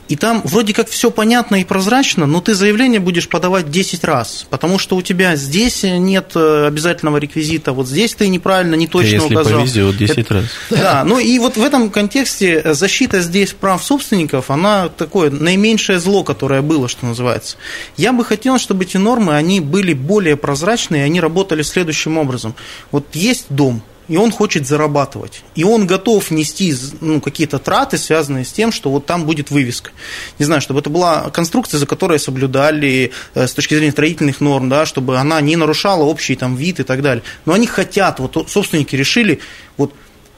И 0.10 0.16
там 0.16 0.42
вроде 0.44 0.74
как 0.74 0.90
все 0.90 1.12
понятно 1.12 1.62
и 1.62 1.64
прозрачно, 1.64 2.26
но 2.26 2.42
ты 2.42 2.56
заявление 2.56 3.00
будешь 3.00 3.30
подавать 3.30 3.70
10 3.70 4.04
раз, 4.04 4.48
потому 4.50 4.80
что 4.80 4.96
у 4.96 5.04
тебя 5.04 5.36
здесь 5.36 5.84
нет 5.84 6.32
э, 6.34 6.66
обязательного 6.66 7.18
реквизита, 7.18 7.74
вот 7.74 7.88
здесь 7.88 8.16
ты 8.16 8.28
неправильно, 8.28 8.74
не 8.74 8.88
точно 8.88 9.16
Если 9.16 9.36
указал. 9.36 9.60
Повезет 9.60 9.86
вот 9.86 9.98
10 9.98 10.18
это, 10.18 10.34
раз. 10.34 10.46
Да, 10.72 11.04
ну 11.06 11.20
и 11.20 11.38
вот 11.38 11.58
в 11.58 11.64
этом 11.64 11.92
контексте 11.92 12.74
защита 12.74 13.22
здесь 13.22 13.54
прав 13.54 13.84
собственников, 13.84 14.50
она 14.50 14.90
такое 14.90 15.30
наименьшее 15.30 16.00
зло, 16.00 16.24
которое 16.24 16.64
было, 16.64 16.88
что 16.88 17.06
называется. 17.06 17.58
Я 17.96 18.12
бы 18.12 18.26
хотел, 18.26 18.58
чтобы 18.58 18.86
эти 18.86 18.98
нормы, 18.98 19.36
они 19.36 19.60
были 19.60 19.94
более 19.94 20.38
прозрачные, 20.38 21.04
они 21.04 21.22
работали 21.22 21.62
следующим 21.62 22.18
образом. 22.18 22.56
Вот 22.92 23.06
есть 23.14 23.46
дом, 23.50 23.84
и 24.10 24.18
он 24.18 24.32
хочет 24.32 24.68
зарабатывать. 24.68 25.44
И 25.56 25.64
он 25.64 25.88
готов 25.88 26.32
нести 26.32 26.76
ну, 27.00 27.22
какие-то 27.22 27.60
траты, 27.60 27.98
связанные 27.98 28.44
с 28.44 28.52
тем, 28.52 28.72
что 28.72 28.90
вот 28.90 29.06
там 29.06 29.26
будет 29.26 29.52
вывеска. 29.52 29.92
Не 30.40 30.46
знаю, 30.46 30.62
чтобы 30.62 30.80
это 30.80 30.90
была 30.90 31.30
конструкция, 31.30 31.78
за 31.78 31.86
которой 31.86 32.20
соблюдали 32.20 33.12
э, 33.36 33.48
с 33.48 33.54
точки 33.54 33.76
зрения 33.76 33.92
строительных 33.92 34.42
норм, 34.42 34.68
да, 34.68 34.88
чтобы 34.88 35.18
она 35.18 35.40
не 35.42 35.56
нарушала 35.56 36.04
общий 36.04 36.36
там 36.36 36.56
вид 36.56 36.80
и 36.80 36.84
так 36.84 37.04
далее. 37.04 37.24
Но 37.46 37.54
они 37.54 37.68
хотят, 37.68 38.20
вот 38.20 38.50
собственники 38.50 38.96
решили, 38.96 39.40
вот 39.78 39.94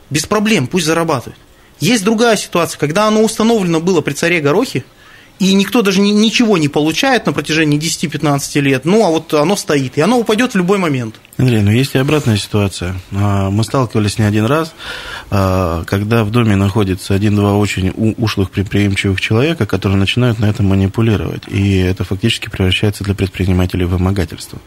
без 0.10 0.26
проблем, 0.26 0.68
пусть 0.68 0.86
зарабатывают. 0.86 1.40
Есть 1.80 2.04
другая 2.04 2.36
ситуация, 2.36 2.78
когда 2.78 3.08
оно 3.08 3.24
установлено 3.24 3.80
было 3.80 4.02
при 4.02 4.14
царе 4.14 4.42
Горохе, 4.42 4.84
и 5.42 5.56
никто 5.56 5.82
даже 5.82 6.02
ни, 6.02 6.12
ничего 6.12 6.60
не 6.60 6.68
получает 6.68 7.26
на 7.26 7.34
протяжении 7.34 7.80
10-15 7.80 8.62
лет, 8.62 8.86
ну, 8.86 9.04
а 9.04 9.10
вот 9.10 9.34
оно 9.34 9.56
стоит, 9.56 9.98
и 9.98 10.02
оно 10.02 10.20
упадет 10.20 10.54
в 10.54 10.56
любой 10.56 10.78
момент. 10.78 11.16
Андрей, 11.42 11.62
ну 11.62 11.72
есть 11.72 11.96
и 11.96 11.98
обратная 11.98 12.38
ситуация. 12.38 12.96
А, 13.12 13.50
мы 13.50 13.64
сталкивались 13.64 14.20
не 14.20 14.26
один 14.26 14.46
раз, 14.46 14.76
а, 15.32 15.84
когда 15.86 16.24
в 16.24 16.30
доме 16.30 16.56
находится 16.56 17.16
один-два 17.16 17.56
очень 17.56 17.92
ушлых 18.20 18.52
предприимчивых 18.52 19.20
человека, 19.20 19.66
которые 19.66 19.98
начинают 19.98 20.38
на 20.38 20.46
этом 20.46 20.68
манипулировать. 20.68 21.42
И 21.48 21.78
это 21.78 22.04
фактически 22.04 22.48
превращается 22.48 23.04
для 23.04 23.16
предпринимателей 23.16 23.86
в 23.86 23.90
вымогательство. 23.90 24.60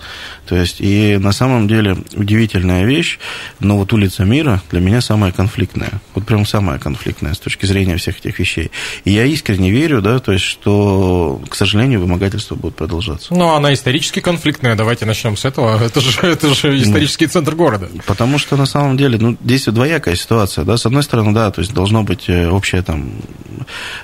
То 0.47 0.57
есть, 0.57 0.81
и 0.81 1.17
на 1.19 1.31
самом 1.31 1.69
деле 1.69 1.97
удивительная 2.15 2.85
вещь, 2.85 3.21
но 3.61 3.77
вот 3.77 3.93
улица 3.93 4.25
мира 4.25 4.61
для 4.73 4.81
меня 4.81 5.01
самая 5.01 5.31
конфликтная. 5.31 6.01
Вот 6.15 6.27
прям 6.27 6.45
самая 6.45 6.81
конфликтная 6.81 7.35
с 7.35 7.39
точки 7.39 7.67
зрения 7.67 7.97
всех 7.99 8.19
этих 8.19 8.41
вещей. 8.41 8.73
И 9.05 9.13
я 9.13 9.25
искренне 9.27 9.71
верю, 9.71 10.03
да, 10.03 10.19
то 10.19 10.33
есть, 10.33 10.45
что, 10.65 11.43
к 11.47 11.55
сожалению, 11.57 12.01
вымогательство 12.01 12.55
будет 12.55 12.75
продолжаться. 12.75 13.35
Ну, 13.35 13.53
она 13.53 13.75
исторически 13.75 14.21
конфликтная. 14.21 14.77
Давайте 14.77 15.05
начнем 15.05 15.37
с 15.37 15.45
этого. 15.45 15.79
Это 15.85 16.01
же, 16.01 16.19
это 16.23 16.55
же 16.55 16.81
исторический 16.81 17.27
центр 17.27 17.55
города. 17.55 17.91
Потому 18.07 18.39
что 18.39 18.57
на 18.57 18.65
самом 18.65 18.97
деле, 18.97 19.19
ну, 19.19 19.37
здесь 19.45 19.67
двоякая 19.67 20.17
ситуация, 20.17 20.65
да, 20.65 20.79
с 20.79 20.87
одной 20.87 21.03
стороны, 21.03 21.35
да, 21.35 21.51
то 21.51 21.61
есть 21.61 21.75
должно 21.75 22.03
быть 22.03 22.31
э, 22.31 22.49
общее 22.49 22.81
там 22.81 23.11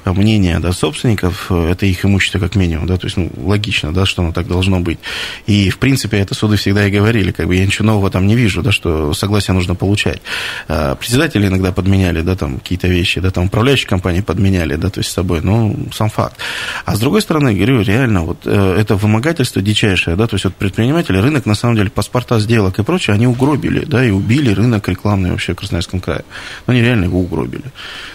мнение, 0.05 0.59
да, 0.59 0.73
собственников, 0.73 1.47
э, 1.49 1.71
это 1.71 1.87
их 1.87 2.05
имущество 2.05 2.39
как 2.39 2.57
минимум, 2.57 2.87
да, 2.87 2.99
то 2.99 3.07
есть, 3.07 3.17
ну, 3.17 3.31
логично, 3.39 3.95
да, 3.95 4.05
что 4.05 4.21
оно 4.21 4.33
так 4.33 4.47
должно 4.47 4.81
быть. 4.81 4.99
И, 5.47 5.71
в 5.71 5.79
принципе, 5.79 6.19
это 6.19 6.35
суды 6.35 6.57
всегда 6.57 6.87
и 6.87 6.91
говорили, 6.91 7.33
как 7.33 7.47
бы 7.47 7.57
я 7.57 7.65
ничего 7.65 7.87
нового 7.87 8.11
там 8.11 8.27
не 8.27 8.37
вижу, 8.37 8.63
да, 8.63 8.71
что 8.71 9.15
согласие 9.15 9.55
нужно 9.55 9.75
получать. 9.75 10.21
А, 10.69 10.95
председатели 10.95 11.47
иногда 11.47 11.73
подменяли, 11.73 12.21
да, 12.21 12.37
там 12.37 12.59
какие-то 12.59 12.87
вещи, 12.87 13.19
да, 13.19 13.31
там 13.31 13.47
управляющие 13.47 13.89
компании 13.89 14.21
подменяли, 14.21 14.77
да, 14.77 14.91
то 14.91 15.01
есть 15.01 15.11
с 15.11 15.15
собой, 15.15 15.41
ну, 15.43 15.75
сам 15.95 16.11
факт. 16.11 16.37
А 16.85 16.97
с 16.97 17.01
другой 17.01 17.23
стороны, 17.23 17.55
говорю, 17.55 17.83
реально, 17.83 18.25
вот 18.25 18.39
э, 18.45 18.77
это 18.79 18.97
вымогательство 18.97 19.63
дичайшее, 19.63 20.17
да, 20.17 20.27
то 20.27 20.35
есть 20.35 20.45
вот 20.45 20.55
предприниматели, 20.55 21.19
рынок 21.19 21.47
на 21.47 21.55
самом 21.55 21.77
деле 21.77 21.91
паспорта 21.91 22.39
сделок 22.41 22.79
и 22.79 22.83
прочее, 22.83 23.15
они 23.15 23.27
угробили, 23.27 23.85
да, 23.85 24.05
и 24.05 24.11
убили 24.11 24.53
рынок 24.53 24.89
рекламный 24.89 25.31
вообще 25.31 25.53
в 25.53 25.57
Красноярском 25.57 26.01
крае. 26.01 26.25
Но 26.67 26.73
они 26.73 26.83
реально 26.83 27.05
его 27.05 27.21
угробили. 27.21 27.65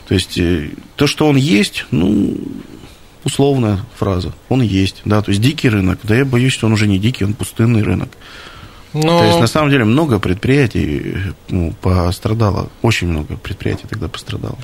То 0.07 0.13
есть 0.13 0.37
э, 0.37 0.69
то, 0.95 1.07
что 1.07 1.27
он 1.27 1.35
есть, 1.35 1.85
ну, 1.91 2.37
условная 3.23 3.79
фраза, 3.95 4.33
он 4.49 4.61
есть, 4.61 5.01
да, 5.05 5.21
то 5.21 5.31
есть 5.31 5.41
дикий 5.41 5.69
рынок, 5.69 5.99
да 6.03 6.15
я 6.15 6.25
боюсь, 6.25 6.53
что 6.53 6.67
он 6.67 6.73
уже 6.73 6.87
не 6.87 6.99
дикий, 6.99 7.25
он 7.25 7.33
пустынный 7.33 7.83
рынок. 7.83 8.09
Но... 8.93 9.19
То 9.19 9.25
есть, 9.25 9.39
на 9.41 9.47
самом 9.47 9.71
деле, 9.71 9.83
много 9.83 10.19
предприятий 10.19 11.17
ну, 11.49 11.73
пострадало, 11.81 12.69
очень 12.81 13.09
много 13.09 13.35
предприятий 13.35 13.87
тогда 13.89 14.07
пострадало. 14.07 14.57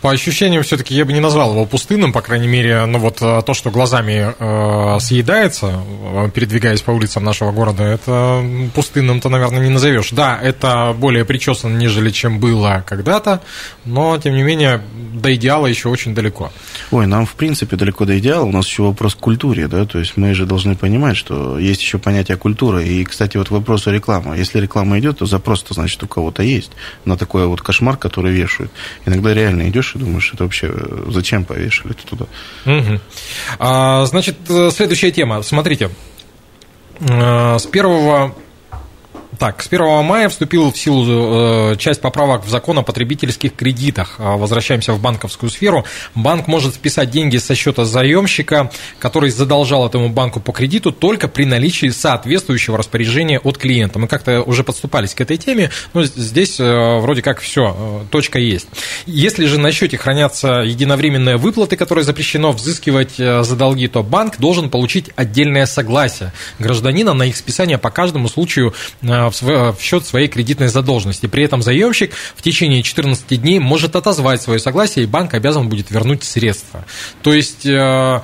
По 0.00 0.12
ощущениям, 0.12 0.62
все-таки 0.62 0.94
я 0.94 1.04
бы 1.04 1.12
не 1.12 1.20
назвал 1.20 1.52
его 1.52 1.66
пустынным, 1.66 2.12
по 2.12 2.22
крайней 2.22 2.48
мере, 2.48 2.86
ну 2.86 2.98
вот 2.98 3.18
э, 3.20 3.42
то, 3.44 3.52
что 3.52 3.70
глазами 3.70 4.34
э, 4.38 4.98
съедается, 5.00 5.82
э, 6.14 6.30
передвигаясь 6.32 6.80
по 6.80 6.90
улицам 6.90 7.22
нашего 7.22 7.52
города, 7.52 7.84
это 7.84 8.42
пустынным-то, 8.74 9.28
наверное, 9.28 9.60
не 9.60 9.68
назовешь. 9.68 10.10
Да, 10.12 10.38
это 10.42 10.94
более 10.96 11.26
причесано, 11.26 11.76
нежели 11.76 12.08
чем 12.10 12.40
было 12.40 12.82
когда-то, 12.86 13.42
но, 13.84 14.16
тем 14.16 14.36
не 14.36 14.42
менее, 14.42 14.80
до 15.12 15.34
идеала 15.34 15.66
еще 15.66 15.90
очень 15.90 16.14
далеко. 16.14 16.50
Ой, 16.90 17.06
нам, 17.06 17.26
в 17.26 17.34
принципе, 17.34 17.76
далеко 17.76 18.06
до 18.06 18.18
идеала, 18.18 18.46
у 18.46 18.52
нас 18.52 18.66
еще 18.66 18.84
вопрос 18.84 19.14
к 19.14 19.18
культуре, 19.18 19.68
да, 19.68 19.84
то 19.84 19.98
есть 19.98 20.16
мы 20.16 20.32
же 20.32 20.46
должны 20.46 20.76
понимать, 20.76 21.18
что 21.18 21.58
есть 21.58 21.82
еще 21.82 21.98
понятие 21.98 22.38
культуры, 22.38 22.86
и, 22.86 23.04
кстати, 23.04 23.36
вот 23.36 23.50
вопрос 23.50 23.86
о 23.86 23.92
рекламе. 23.92 24.38
Если 24.38 24.60
реклама 24.60 24.98
идет, 24.98 25.18
то 25.18 25.26
запрос-то, 25.26 25.74
значит, 25.74 26.02
у 26.02 26.06
кого-то 26.06 26.42
есть 26.42 26.70
на 27.04 27.18
такой 27.18 27.46
вот 27.46 27.60
кошмар, 27.60 27.98
который 27.98 28.32
вешают. 28.32 28.72
Иногда 29.04 29.34
реально 29.34 29.68
идешь 29.68 29.89
и 29.94 29.98
думаешь, 29.98 30.30
это 30.32 30.44
вообще 30.44 30.70
э, 30.72 31.04
зачем 31.08 31.44
повешали 31.44 31.94
это 31.94 32.06
туда? 32.06 32.26
Угу. 32.66 33.00
А, 33.58 34.04
значит, 34.06 34.36
э, 34.48 34.70
следующая 34.70 35.10
тема. 35.10 35.42
Смотрите, 35.42 35.90
э, 37.00 37.58
с 37.58 37.66
первого 37.66 38.34
так, 39.40 39.62
с 39.62 39.68
1 39.68 40.04
мая 40.04 40.28
вступил 40.28 40.70
в 40.70 40.76
силу 40.76 41.72
э, 41.72 41.76
часть 41.78 42.02
поправок 42.02 42.44
в 42.44 42.50
закон 42.50 42.78
о 42.78 42.82
потребительских 42.82 43.54
кредитах. 43.54 44.16
А, 44.18 44.36
возвращаемся 44.36 44.92
в 44.92 45.00
банковскую 45.00 45.48
сферу. 45.48 45.86
Банк 46.14 46.46
может 46.46 46.74
списать 46.74 47.10
деньги 47.10 47.38
со 47.38 47.54
счета 47.54 47.86
заемщика, 47.86 48.70
который 48.98 49.30
задолжал 49.30 49.86
этому 49.86 50.10
банку 50.10 50.40
по 50.40 50.52
кредиту 50.52 50.92
только 50.92 51.26
при 51.26 51.46
наличии 51.46 51.88
соответствующего 51.88 52.76
распоряжения 52.76 53.38
от 53.38 53.56
клиента. 53.56 53.98
Мы 53.98 54.08
как-то 54.08 54.42
уже 54.42 54.62
подступались 54.62 55.14
к 55.14 55.22
этой 55.22 55.38
теме, 55.38 55.70
но 55.94 56.04
здесь 56.04 56.60
э, 56.60 56.98
вроде 56.98 57.22
как 57.22 57.40
все, 57.40 57.74
э, 57.78 58.00
точка 58.10 58.38
есть. 58.38 58.68
Если 59.06 59.46
же 59.46 59.58
на 59.58 59.72
счете 59.72 59.96
хранятся 59.96 60.56
единовременные 60.66 61.38
выплаты, 61.38 61.78
которые 61.78 62.04
запрещено 62.04 62.52
взыскивать 62.52 63.14
за 63.16 63.56
долги, 63.56 63.88
то 63.88 64.02
банк 64.02 64.38
должен 64.38 64.68
получить 64.68 65.08
отдельное 65.16 65.64
согласие 65.64 66.34
гражданина 66.58 67.14
на 67.14 67.22
их 67.22 67.38
списание 67.38 67.78
по 67.78 67.88
каждому 67.88 68.28
случаю 68.28 68.74
счет 69.32 70.06
своей 70.06 70.28
кредитной 70.28 70.68
задолженности. 70.68 71.26
При 71.26 71.44
этом 71.44 71.62
заемщик 71.62 72.12
в 72.36 72.42
течение 72.42 72.82
14 72.82 73.40
дней 73.40 73.58
может 73.58 73.96
отозвать 73.96 74.42
свое 74.42 74.58
согласие, 74.60 75.04
и 75.04 75.08
банк 75.08 75.34
обязан 75.34 75.68
будет 75.68 75.90
вернуть 75.90 76.24
средства. 76.24 76.84
То 77.22 77.32
есть 77.32 77.66
э, 77.66 78.20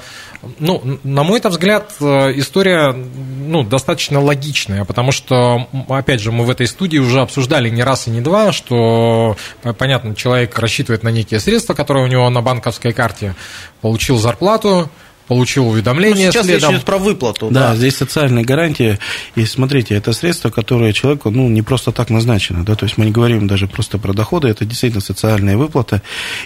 ну, 0.58 0.98
на 1.02 1.22
мой 1.22 1.40
взгляд, 1.42 1.94
э, 2.00 2.32
история 2.36 2.92
ну, 2.92 3.62
достаточно 3.62 4.20
логичная, 4.20 4.84
потому 4.84 5.12
что, 5.12 5.68
опять 5.88 6.20
же, 6.20 6.32
мы 6.32 6.44
в 6.44 6.50
этой 6.50 6.66
студии 6.66 6.98
уже 6.98 7.20
обсуждали 7.20 7.68
не 7.68 7.82
раз 7.82 8.06
и 8.06 8.10
не 8.10 8.20
два, 8.20 8.52
что, 8.52 9.36
понятно, 9.78 10.14
человек 10.14 10.58
рассчитывает 10.58 11.02
на 11.02 11.08
некие 11.08 11.40
средства, 11.40 11.74
которые 11.74 12.04
у 12.04 12.08
него 12.08 12.28
на 12.30 12.42
банковской 12.42 12.92
карте, 12.92 13.34
получил 13.80 14.18
зарплату, 14.18 14.90
получил 15.26 15.68
уведомление. 15.68 16.26
Ну, 16.26 16.32
сейчас 16.32 16.46
следом. 16.46 16.70
речь 16.70 16.76
идет 16.78 16.86
про 16.86 16.98
выплату. 16.98 17.48
Да, 17.50 17.70
да, 17.70 17.76
здесь 17.76 17.96
социальные 17.96 18.44
гарантии. 18.44 18.98
И 19.34 19.44
смотрите, 19.44 19.94
это 19.94 20.12
средства, 20.12 20.50
которые 20.50 20.92
человеку 20.92 21.30
ну, 21.30 21.48
не 21.48 21.62
просто 21.62 21.92
так 21.92 22.10
назначены. 22.10 22.64
Да? 22.64 22.74
То 22.74 22.84
есть 22.84 22.96
мы 22.98 23.06
не 23.06 23.10
говорим 23.10 23.46
даже 23.46 23.66
просто 23.66 23.98
про 23.98 24.12
доходы, 24.12 24.48
это 24.48 24.64
действительно 24.64 25.00
социальная 25.00 25.56
выплата. 25.56 26.02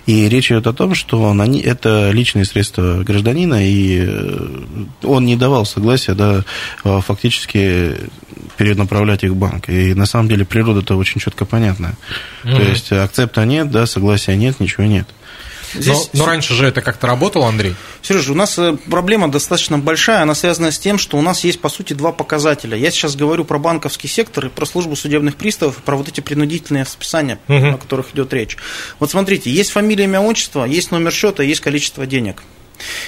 И 0.07 0.29
речь 0.29 0.51
идет 0.51 0.67
о 0.67 0.73
том, 0.73 0.95
что 0.95 1.31
они, 1.31 1.61
это 1.61 2.11
личные 2.11 2.45
средства 2.45 3.03
гражданина, 3.03 3.67
и 3.67 4.05
э, 4.07 4.49
он 5.03 5.27
не 5.27 5.37
давал 5.37 5.67
согласия 5.67 6.15
да, 6.15 6.45
э, 6.85 7.01
фактически 7.01 7.97
перенаправлять 8.57 9.25
их 9.25 9.33
в 9.33 9.37
банк. 9.37 9.69
И 9.69 9.95
на 9.95 10.07
самом 10.07 10.29
деле 10.29 10.45
природа 10.45 10.81
это 10.81 10.97
очень 10.97 11.21
четко 11.21 11.45
понятная. 11.45 11.97
Mm-hmm. 12.45 12.57
То 12.57 12.63
есть 12.63 12.93
акцепта 12.93 13.45
нет, 13.45 13.71
да, 13.71 13.87
согласия 13.87 14.37
нет, 14.37 14.61
ничего 14.61 14.85
нет. 14.85 15.07
Здесь... 15.75 16.11
Но, 16.13 16.21
но 16.21 16.27
раньше 16.27 16.55
же 16.55 16.67
это 16.67 16.81
как-то 16.83 17.07
работало, 17.07 17.49
Андрей? 17.49 17.75
Сережа, 18.03 18.33
у 18.33 18.35
нас 18.35 18.59
э, 18.59 18.77
проблема 18.89 19.31
достаточно 19.31 19.79
большая, 19.79 20.23
она 20.23 20.35
связана 20.35 20.71
с 20.71 20.79
тем, 20.79 20.99
что 20.99 21.17
у 21.17 21.23
нас 21.23 21.45
есть, 21.45 21.61
по 21.61 21.69
сути, 21.69 21.93
два 21.93 22.13
показателя. 22.13 22.77
Я 22.77 22.91
сейчас 22.91 23.17
говорю 23.17 23.45
про 23.45 23.59
банковский 23.59 24.09
сектор 24.09 24.47
и 24.47 24.49
про 24.49 24.67
службу 24.67 24.97
судебных 24.97 25.37
приставов, 25.37 25.79
и 25.79 25.83
про 25.83 25.97
вот 25.97 26.09
эти 26.09 26.21
принудительные 26.21 26.85
списания, 26.85 27.39
угу. 27.49 27.67
о 27.67 27.79
которых 27.79 28.13
идет 28.15 28.33
речь. 28.33 28.57
Вот 28.99 29.11
смотрите, 29.11 29.51
есть 29.51 29.71
фамилия, 29.71 30.05
имя, 30.05 30.21
отчество, 30.21 30.65
есть 30.65 30.91
номер 30.91 31.13
счета, 31.13 31.43
есть 31.43 31.61
количество 31.61 32.07
денег. 32.07 32.43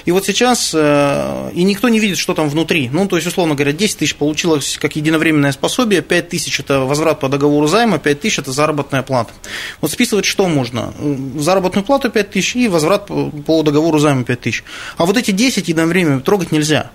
И 0.05 0.11
вот 0.13 0.25
сейчас, 0.27 0.73
э, 0.75 1.51
и 1.55 1.63
никто 1.63 1.89
не 1.89 1.99
видит, 1.99 2.19
что 2.19 2.35
там 2.35 2.49
внутри. 2.49 2.89
Ну, 2.93 3.07
то 3.07 3.17
есть, 3.17 3.29
условно 3.29 3.55
говоря, 3.55 3.73
10 3.73 3.99
тысяч 3.99 4.15
получилось 4.15 4.79
как 4.81 4.97
единовременное 4.97 5.53
пособие, 5.53 6.03
5 6.03 6.29
тысяч– 6.29 6.61
это 6.61 6.81
возврат 6.81 7.21
по 7.21 7.29
договору 7.29 7.67
займа, 7.67 7.99
5 7.99 8.21
тысяч– 8.21 8.39
это 8.41 8.53
заработная 8.53 9.03
плата. 9.03 9.33
Вот 9.81 9.91
списывать 9.91 10.25
что 10.25 10.49
можно? 10.49 10.93
Заработную 11.37 11.85
плату 11.85 12.11
5 12.11 12.31
тысяч 12.31 12.57
и 12.57 12.69
возврат 12.69 13.09
по 13.47 13.63
договору 13.63 13.99
займа 13.99 14.25
5 14.25 14.41
тысяч. 14.41 14.65
А 14.97 15.07
вот 15.07 15.17
эти 15.17 15.31
10 15.31 15.69
единовременно 15.69 16.21
трогать 16.21 16.53
нельзя. 16.53 16.91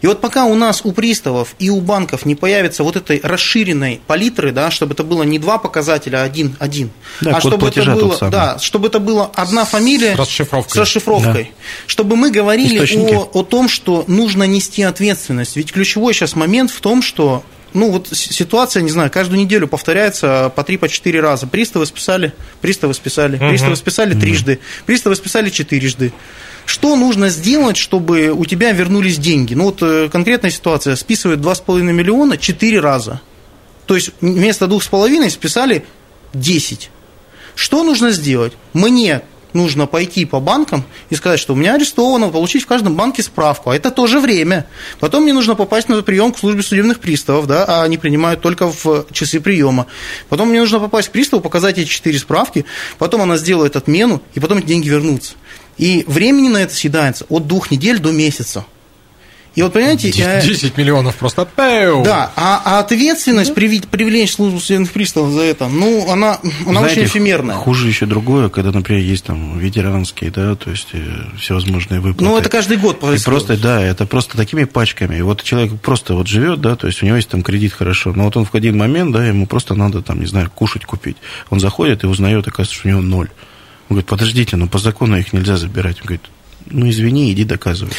И 0.00 0.06
вот 0.06 0.20
пока 0.20 0.44
у 0.44 0.54
нас 0.54 0.80
у 0.84 0.92
приставов 0.92 1.54
и 1.58 1.70
у 1.70 1.80
банков 1.80 2.24
не 2.24 2.34
появится 2.34 2.84
вот 2.84 2.96
этой 2.96 3.20
расширенной 3.22 4.00
палитры, 4.06 4.52
да, 4.52 4.70
чтобы 4.70 4.94
это 4.94 5.04
было 5.04 5.22
не 5.22 5.38
два 5.38 5.58
показателя, 5.58 6.22
а 6.22 6.24
один, 6.24 6.56
один, 6.58 6.90
да, 7.20 7.36
а 7.36 7.40
чтобы 7.40 7.68
это 7.68 7.84
было, 7.84 8.18
да, 8.30 8.58
чтобы 8.58 8.88
это 8.88 8.98
была 8.98 9.30
одна 9.34 9.64
фамилия 9.64 10.14
с 10.14 10.18
расшифровкой, 10.18 10.72
с 10.72 10.76
расшифровкой 10.76 11.44
да. 11.44 11.66
чтобы 11.86 12.16
мы 12.16 12.30
говорили 12.30 12.78
о, 13.14 13.28
о 13.32 13.42
том, 13.42 13.68
что 13.68 14.04
нужно 14.06 14.44
нести 14.44 14.82
ответственность. 14.82 15.56
Ведь 15.56 15.72
ключевой 15.72 16.14
сейчас 16.14 16.34
момент 16.34 16.70
в 16.70 16.80
том, 16.80 17.02
что 17.02 17.44
ну 17.72 17.90
вот 17.90 18.08
ситуация, 18.12 18.82
не 18.82 18.90
знаю, 18.90 19.10
каждую 19.10 19.40
неделю 19.40 19.68
повторяется 19.68 20.52
по 20.54 20.64
три, 20.64 20.76
по 20.76 20.88
четыре 20.88 21.20
раза. 21.20 21.46
Приставы 21.46 21.86
списали, 21.86 22.32
приставы 22.60 22.94
списали, 22.94 23.36
угу. 23.36 23.48
приставы 23.48 23.76
списали 23.76 24.18
трижды, 24.18 24.60
приставы 24.86 25.16
списали 25.16 25.50
четырежды. 25.50 26.12
Что 26.66 26.94
нужно 26.96 27.30
сделать, 27.30 27.76
чтобы 27.76 28.30
у 28.30 28.44
тебя 28.44 28.72
вернулись 28.72 29.18
деньги? 29.18 29.54
Ну 29.54 29.64
вот 29.64 29.82
э, 29.82 30.08
конкретная 30.10 30.50
ситуация, 30.50 30.94
списывают 30.96 31.40
2,5 31.40 31.82
миллиона 31.82 32.38
четыре 32.38 32.80
раза. 32.80 33.20
То 33.86 33.94
есть 33.96 34.10
вместо 34.20 34.66
двух 34.66 34.82
с 34.84 34.86
половиной 34.86 35.30
списали 35.30 35.84
10. 36.34 36.90
Что 37.56 37.82
нужно 37.82 38.10
сделать? 38.10 38.52
Мне 38.72 39.22
нужно 39.54 39.86
пойти 39.86 40.24
по 40.24 40.40
банкам 40.40 40.84
и 41.10 41.14
сказать, 41.14 41.40
что 41.40 41.54
у 41.54 41.56
меня 41.56 41.74
арестовано, 41.74 42.28
получить 42.28 42.62
в 42.62 42.66
каждом 42.66 42.96
банке 42.96 43.22
справку, 43.22 43.70
а 43.70 43.76
это 43.76 43.90
тоже 43.90 44.20
время. 44.20 44.66
Потом 44.98 45.22
мне 45.22 45.32
нужно 45.32 45.54
попасть 45.54 45.88
на 45.88 46.02
прием 46.02 46.32
к 46.32 46.38
службе 46.38 46.62
судебных 46.62 47.00
приставов, 47.00 47.46
да, 47.46 47.64
а 47.64 47.82
они 47.82 47.98
принимают 47.98 48.40
только 48.40 48.70
в 48.70 49.06
часы 49.12 49.40
приема. 49.40 49.86
Потом 50.28 50.48
мне 50.48 50.60
нужно 50.60 50.80
попасть 50.80 51.08
к 51.08 51.12
приставу, 51.12 51.42
показать 51.42 51.78
эти 51.78 51.88
четыре 51.88 52.18
справки, 52.18 52.64
потом 52.98 53.22
она 53.22 53.36
сделает 53.36 53.76
отмену, 53.76 54.22
и 54.34 54.40
потом 54.40 54.58
эти 54.58 54.66
деньги 54.66 54.88
вернутся. 54.88 55.34
И 55.78 56.04
времени 56.06 56.48
на 56.48 56.58
это 56.58 56.74
съедается 56.74 57.24
от 57.28 57.46
двух 57.46 57.70
недель 57.70 57.98
до 57.98 58.12
месяца. 58.12 58.64
И 59.56 59.62
вот, 59.62 59.72
понимаете... 59.72 60.12
10 60.12 60.76
миллионов 60.76 61.16
просто... 61.16 61.44
Пэу! 61.44 62.04
Да, 62.04 62.30
а, 62.36 62.62
а 62.64 62.78
ответственность 62.78 63.52
привлечь, 63.52 63.82
привлечь 63.82 64.34
службу 64.34 64.60
судебных 64.60 64.92
приставов 64.92 65.32
за 65.32 65.42
это, 65.42 65.66
ну, 65.66 66.08
она, 66.08 66.38
она 66.66 66.80
Знаете, 66.80 67.00
очень 67.00 67.10
эфемерная. 67.10 67.56
Хуже 67.56 67.88
еще 67.88 68.06
другое, 68.06 68.48
когда, 68.48 68.70
например, 68.70 69.02
есть 69.02 69.24
там 69.24 69.58
ветеранские, 69.58 70.30
да, 70.30 70.54
то 70.54 70.70
есть 70.70 70.88
э, 70.92 71.00
всевозможные 71.36 72.00
выплаты. 72.00 72.24
Ну, 72.24 72.38
это 72.38 72.48
каждый 72.48 72.76
год 72.76 73.00
происходит. 73.00 73.22
И 73.22 73.24
просто, 73.24 73.56
да, 73.56 73.82
это 73.82 74.06
просто 74.06 74.36
такими 74.36 74.64
пачками. 74.64 75.16
И 75.16 75.22
вот 75.22 75.42
человек 75.42 75.80
просто 75.80 76.14
вот 76.14 76.28
живет, 76.28 76.60
да, 76.60 76.76
то 76.76 76.86
есть 76.86 77.02
у 77.02 77.06
него 77.06 77.16
есть 77.16 77.28
там 77.28 77.42
кредит 77.42 77.72
хорошо, 77.72 78.12
но 78.14 78.24
вот 78.24 78.36
он 78.36 78.44
в 78.44 78.54
один 78.54 78.78
момент, 78.78 79.12
да, 79.12 79.26
ему 79.26 79.46
просто 79.46 79.74
надо 79.74 80.00
там, 80.00 80.20
не 80.20 80.26
знаю, 80.26 80.48
кушать 80.54 80.84
купить. 80.84 81.16
Он 81.50 81.58
заходит 81.58 82.04
и 82.04 82.06
узнает, 82.06 82.46
оказывается, 82.46 82.74
что 82.74 82.88
у 82.88 82.90
него 82.92 83.02
ноль. 83.02 83.30
Он 83.88 83.94
говорит, 83.96 84.06
подождите, 84.06 84.56
ну 84.56 84.68
по 84.68 84.78
закону 84.78 85.18
их 85.18 85.32
нельзя 85.32 85.56
забирать. 85.56 85.96
Он 86.00 86.06
говорит, 86.06 86.22
ну 86.66 86.88
извини, 86.88 87.32
иди 87.32 87.44
доказывай. 87.44 87.92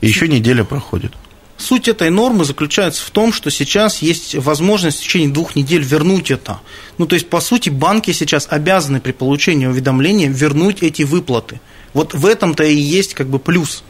И 0.00 0.06
еще 0.06 0.28
неделя 0.28 0.64
проходит. 0.64 1.12
Суть 1.56 1.88
этой 1.88 2.08
нормы 2.08 2.46
заключается 2.46 3.04
в 3.04 3.10
том, 3.10 3.34
что 3.34 3.50
сейчас 3.50 4.00
есть 4.00 4.34
возможность 4.34 4.98
в 4.98 5.02
течение 5.02 5.28
двух 5.28 5.56
недель 5.56 5.82
вернуть 5.82 6.30
это. 6.30 6.60
Ну, 6.96 7.06
то 7.06 7.14
есть, 7.14 7.28
по 7.28 7.40
сути, 7.40 7.68
банки 7.68 8.12
сейчас 8.12 8.46
обязаны 8.48 8.98
при 8.98 9.12
получении 9.12 9.66
уведомления 9.66 10.30
вернуть 10.30 10.82
эти 10.82 11.02
выплаты. 11.02 11.60
Вот 11.92 12.14
в 12.14 12.24
этом-то 12.24 12.64
и 12.64 12.74
есть 12.74 13.12
как 13.12 13.28
бы 13.28 13.38
плюс. 13.38 13.84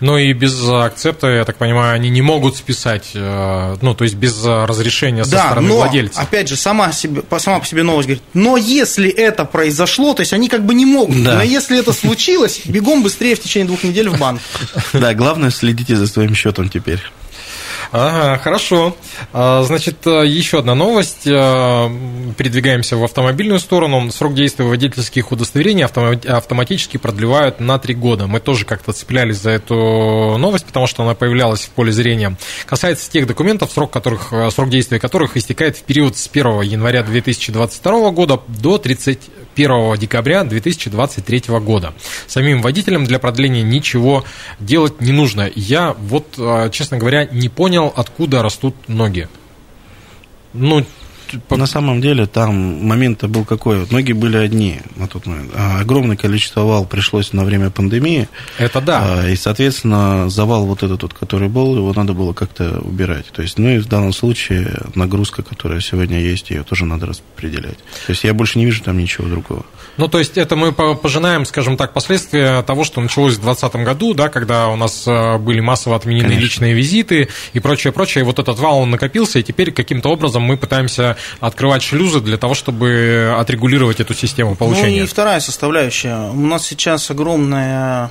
Ну 0.00 0.16
и 0.16 0.32
без 0.32 0.68
акцепта, 0.68 1.28
я 1.28 1.44
так 1.44 1.56
понимаю, 1.56 1.94
они 1.94 2.08
не 2.08 2.22
могут 2.22 2.56
списать, 2.56 3.10
э, 3.14 3.76
ну, 3.80 3.94
то 3.94 4.04
есть 4.04 4.16
без 4.16 4.44
разрешения 4.44 5.24
со 5.24 5.30
да, 5.30 5.46
стороны 5.46 5.68
но, 5.68 5.76
владельца. 5.76 6.20
опять 6.20 6.48
же, 6.48 6.56
сама, 6.56 6.92
себе, 6.92 7.22
сама 7.38 7.60
по 7.60 7.66
себе 7.66 7.82
новость 7.82 8.08
говорит, 8.08 8.24
но 8.34 8.56
если 8.56 9.10
это 9.10 9.44
произошло, 9.44 10.14
то 10.14 10.20
есть 10.20 10.32
они 10.32 10.48
как 10.48 10.64
бы 10.64 10.74
не 10.74 10.86
могут, 10.86 11.22
да. 11.22 11.36
но 11.36 11.42
если 11.42 11.78
это 11.78 11.92
случилось, 11.92 12.62
бегом 12.64 13.02
быстрее 13.02 13.36
в 13.36 13.40
течение 13.40 13.66
двух 13.66 13.84
недель 13.84 14.08
в 14.08 14.18
банк. 14.18 14.40
Да, 14.92 15.14
главное, 15.14 15.50
следите 15.50 15.96
за 15.96 16.06
своим 16.06 16.34
счетом 16.34 16.68
теперь. 16.68 17.00
Ага, 17.92 18.38
хорошо. 18.38 18.96
А, 19.32 19.62
значит, 19.64 20.06
э, 20.06 20.24
еще 20.24 20.60
одна 20.60 20.76
новость. 20.76 21.26
Э, 21.26 21.90
передвигаемся 22.36 22.96
в 22.96 23.02
автомобильную 23.02 23.58
сторону. 23.58 24.10
Срок 24.12 24.34
действия 24.34 24.64
водительских 24.64 25.32
удостоверений 25.32 25.84
автоматически 25.84 26.98
продлевают 26.98 27.58
на 27.58 27.78
три 27.80 27.94
года. 27.94 28.28
Мы 28.28 28.38
тоже 28.38 28.64
как-то 28.64 28.92
цеплялись 28.92 29.38
за 29.38 29.50
эту 29.50 29.74
новость, 30.38 30.66
потому 30.66 30.86
что 30.86 31.02
она 31.02 31.14
появлялась 31.14 31.62
в 31.62 31.70
поле 31.70 31.90
зрения. 31.90 32.36
Касается 32.64 33.10
тех 33.10 33.26
документов, 33.26 33.72
срок, 33.72 33.90
которых, 33.90 34.32
э, 34.32 34.50
срок 34.52 34.70
действия 34.70 35.00
которых 35.00 35.36
истекает 35.36 35.76
в 35.76 35.82
период 35.82 36.16
с 36.16 36.28
1 36.28 36.62
января 36.62 37.02
2022 37.02 38.10
года 38.12 38.40
до 38.46 38.78
30 38.78 39.18
1 39.56 39.96
декабря 39.96 40.44
2023 40.44 41.58
года. 41.60 41.92
Самим 42.28 42.62
водителям 42.62 43.04
для 43.04 43.18
продления 43.18 43.62
ничего 43.62 44.24
делать 44.60 45.00
не 45.00 45.12
нужно. 45.12 45.50
Я 45.54 45.94
вот, 45.98 46.38
честно 46.72 46.98
говоря, 46.98 47.26
не 47.26 47.48
понял, 47.48 47.79
откуда 47.88 48.42
растут 48.42 48.74
ноги. 48.88 49.28
Ну, 50.52 50.84
на 51.50 51.66
самом 51.66 52.00
деле 52.00 52.26
там 52.26 52.86
момент 52.86 53.24
был 53.24 53.44
какой? 53.44 53.86
Ноги 53.90 54.12
были 54.12 54.36
одни 54.36 54.80
на 54.96 55.08
тот 55.08 55.26
момент. 55.26 55.52
А 55.54 55.80
огромное 55.80 56.16
количество 56.16 56.62
вал 56.62 56.84
пришлось 56.86 57.32
на 57.32 57.44
время 57.44 57.70
пандемии. 57.70 58.28
Это 58.58 58.80
да. 58.80 59.20
А, 59.22 59.28
и, 59.28 59.36
соответственно, 59.36 60.28
завал 60.28 60.66
вот 60.66 60.82
этот 60.82 61.02
вот, 61.02 61.14
который 61.14 61.48
был, 61.48 61.76
его 61.76 61.92
надо 61.94 62.12
было 62.12 62.32
как-то 62.32 62.80
убирать. 62.80 63.26
То 63.26 63.42
есть, 63.42 63.58
ну 63.58 63.68
и 63.70 63.78
в 63.78 63.86
данном 63.86 64.12
случае 64.12 64.72
нагрузка, 64.94 65.42
которая 65.42 65.80
сегодня 65.80 66.20
есть, 66.20 66.50
ее 66.50 66.62
тоже 66.62 66.84
надо 66.84 67.06
распределять. 67.06 67.78
То 68.06 68.10
есть 68.10 68.24
я 68.24 68.34
больше 68.34 68.58
не 68.58 68.64
вижу 68.64 68.82
там 68.82 68.98
ничего 68.98 69.28
другого. 69.28 69.64
Ну, 69.96 70.08
то 70.08 70.18
есть 70.18 70.38
это 70.38 70.56
мы 70.56 70.72
пожинаем, 70.72 71.44
скажем 71.44 71.76
так, 71.76 71.92
последствия 71.92 72.62
того, 72.62 72.84
что 72.84 73.00
началось 73.00 73.34
в 73.34 73.42
2020 73.42 73.84
году, 73.84 74.14
да, 74.14 74.28
когда 74.28 74.68
у 74.68 74.76
нас 74.76 75.04
э, 75.06 75.38
были 75.38 75.60
массово 75.60 75.96
отменены 75.96 76.28
Конечно. 76.28 76.42
личные 76.42 76.74
визиты 76.74 77.28
и 77.52 77.60
прочее, 77.60 77.92
прочее. 77.92 78.22
И 78.22 78.24
вот 78.24 78.38
этот 78.38 78.58
вал, 78.58 78.78
он 78.78 78.90
накопился, 78.90 79.38
и 79.38 79.42
теперь 79.42 79.72
каким-то 79.72 80.08
образом 80.08 80.42
мы 80.42 80.56
пытаемся 80.56 81.16
открывать 81.40 81.82
шлюзы 81.82 82.20
для 82.20 82.36
того, 82.36 82.54
чтобы 82.54 83.34
отрегулировать 83.38 84.00
эту 84.00 84.14
систему 84.14 84.56
получения. 84.56 84.98
Ну 84.98 85.04
и 85.04 85.06
вторая 85.06 85.40
составляющая. 85.40 86.30
У 86.30 86.46
нас 86.46 86.66
сейчас 86.66 87.10
огромная 87.10 88.10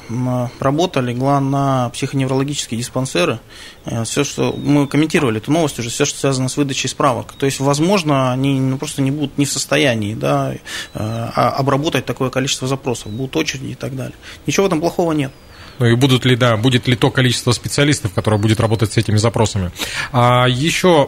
работа 0.60 1.00
легла 1.00 1.39
на 1.39 1.89
психоневрологические 1.89 2.78
диспансеры. 2.78 3.39
Э, 3.86 4.04
все, 4.04 4.24
что 4.24 4.54
мы 4.54 4.88
комментировали 4.88 5.39
эту 5.39 5.52
новость 5.52 5.80
уже, 5.80 5.89
все, 5.89 6.06
что 6.06 6.19
связано 6.19 6.50
с 6.50 6.58
выдачей 6.58 6.89
справок. 6.89 7.34
То 7.34 7.45
есть, 7.45 7.60
возможно, 7.60 8.32
они 8.32 8.60
ну, 8.60 8.78
просто 8.78 9.02
не 9.02 9.12
будут 9.12 9.38
не 9.38 9.45
в 9.45 9.52
состоянии 9.52 10.13
да, 10.13 10.54
э, 10.54 10.60
а, 10.93 11.50
обработать 11.58 12.06
такое 12.06 12.30
количество 12.30 12.67
запросов, 12.67 13.12
будут 13.12 13.36
очереди 13.36 13.72
и 13.72 13.76
так 13.76 13.95
далее. 13.95 14.15
Ничего 14.45 14.65
в 14.65 14.67
этом 14.67 14.80
плохого 14.80 15.12
нет. 15.13 15.32
Ну 15.80 15.86
и 15.86 15.96
будут 15.96 16.26
ли, 16.26 16.36
да, 16.36 16.58
будет 16.58 16.88
ли 16.88 16.96
то 16.96 17.10
количество 17.10 17.52
специалистов, 17.54 18.13
которое 18.13 18.38
будет 18.38 18.60
работать 18.60 18.94
с 18.94 18.98
этими 18.98 19.18
запросами. 19.18 19.72
А 20.12 20.46
еще 20.48 21.08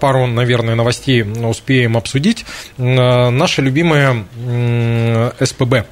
пару, 0.00 0.26
наверное, 0.26 0.74
новостей 0.74 1.22
успеем 1.22 1.96
обсудить. 1.96 2.44
Наша 2.76 3.62
любимая 3.62 4.24
СПБ 5.40 5.86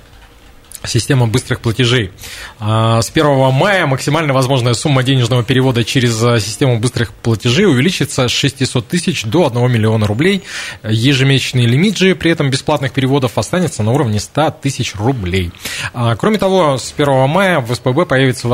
Система 0.84 1.26
быстрых 1.26 1.60
платежей. 1.60 2.12
А, 2.60 3.02
с 3.02 3.10
1 3.10 3.52
мая 3.52 3.86
максимально 3.86 4.32
возможная 4.32 4.74
сумма 4.74 5.02
денежного 5.02 5.42
перевода 5.42 5.84
через 5.84 6.22
а, 6.22 6.38
систему 6.38 6.78
быстрых 6.78 7.12
платежей 7.12 7.66
увеличится 7.66 8.28
с 8.28 8.30
600 8.30 8.86
тысяч 8.86 9.24
до 9.24 9.46
1 9.48 9.70
миллиона 9.70 10.06
рублей. 10.06 10.44
Ежемесячный 10.84 11.66
лимит 11.66 11.96
же 11.96 12.14
при 12.14 12.30
этом 12.30 12.50
бесплатных 12.50 12.92
переводов 12.92 13.38
останется 13.38 13.82
на 13.82 13.92
уровне 13.92 14.20
100 14.20 14.52
тысяч 14.62 14.94
рублей. 14.94 15.50
А, 15.92 16.14
кроме 16.14 16.38
того, 16.38 16.78
с 16.78 16.94
1 16.96 17.28
мая 17.28 17.58
в 17.60 17.74
СПБ 17.74 18.06
появится, 18.06 18.48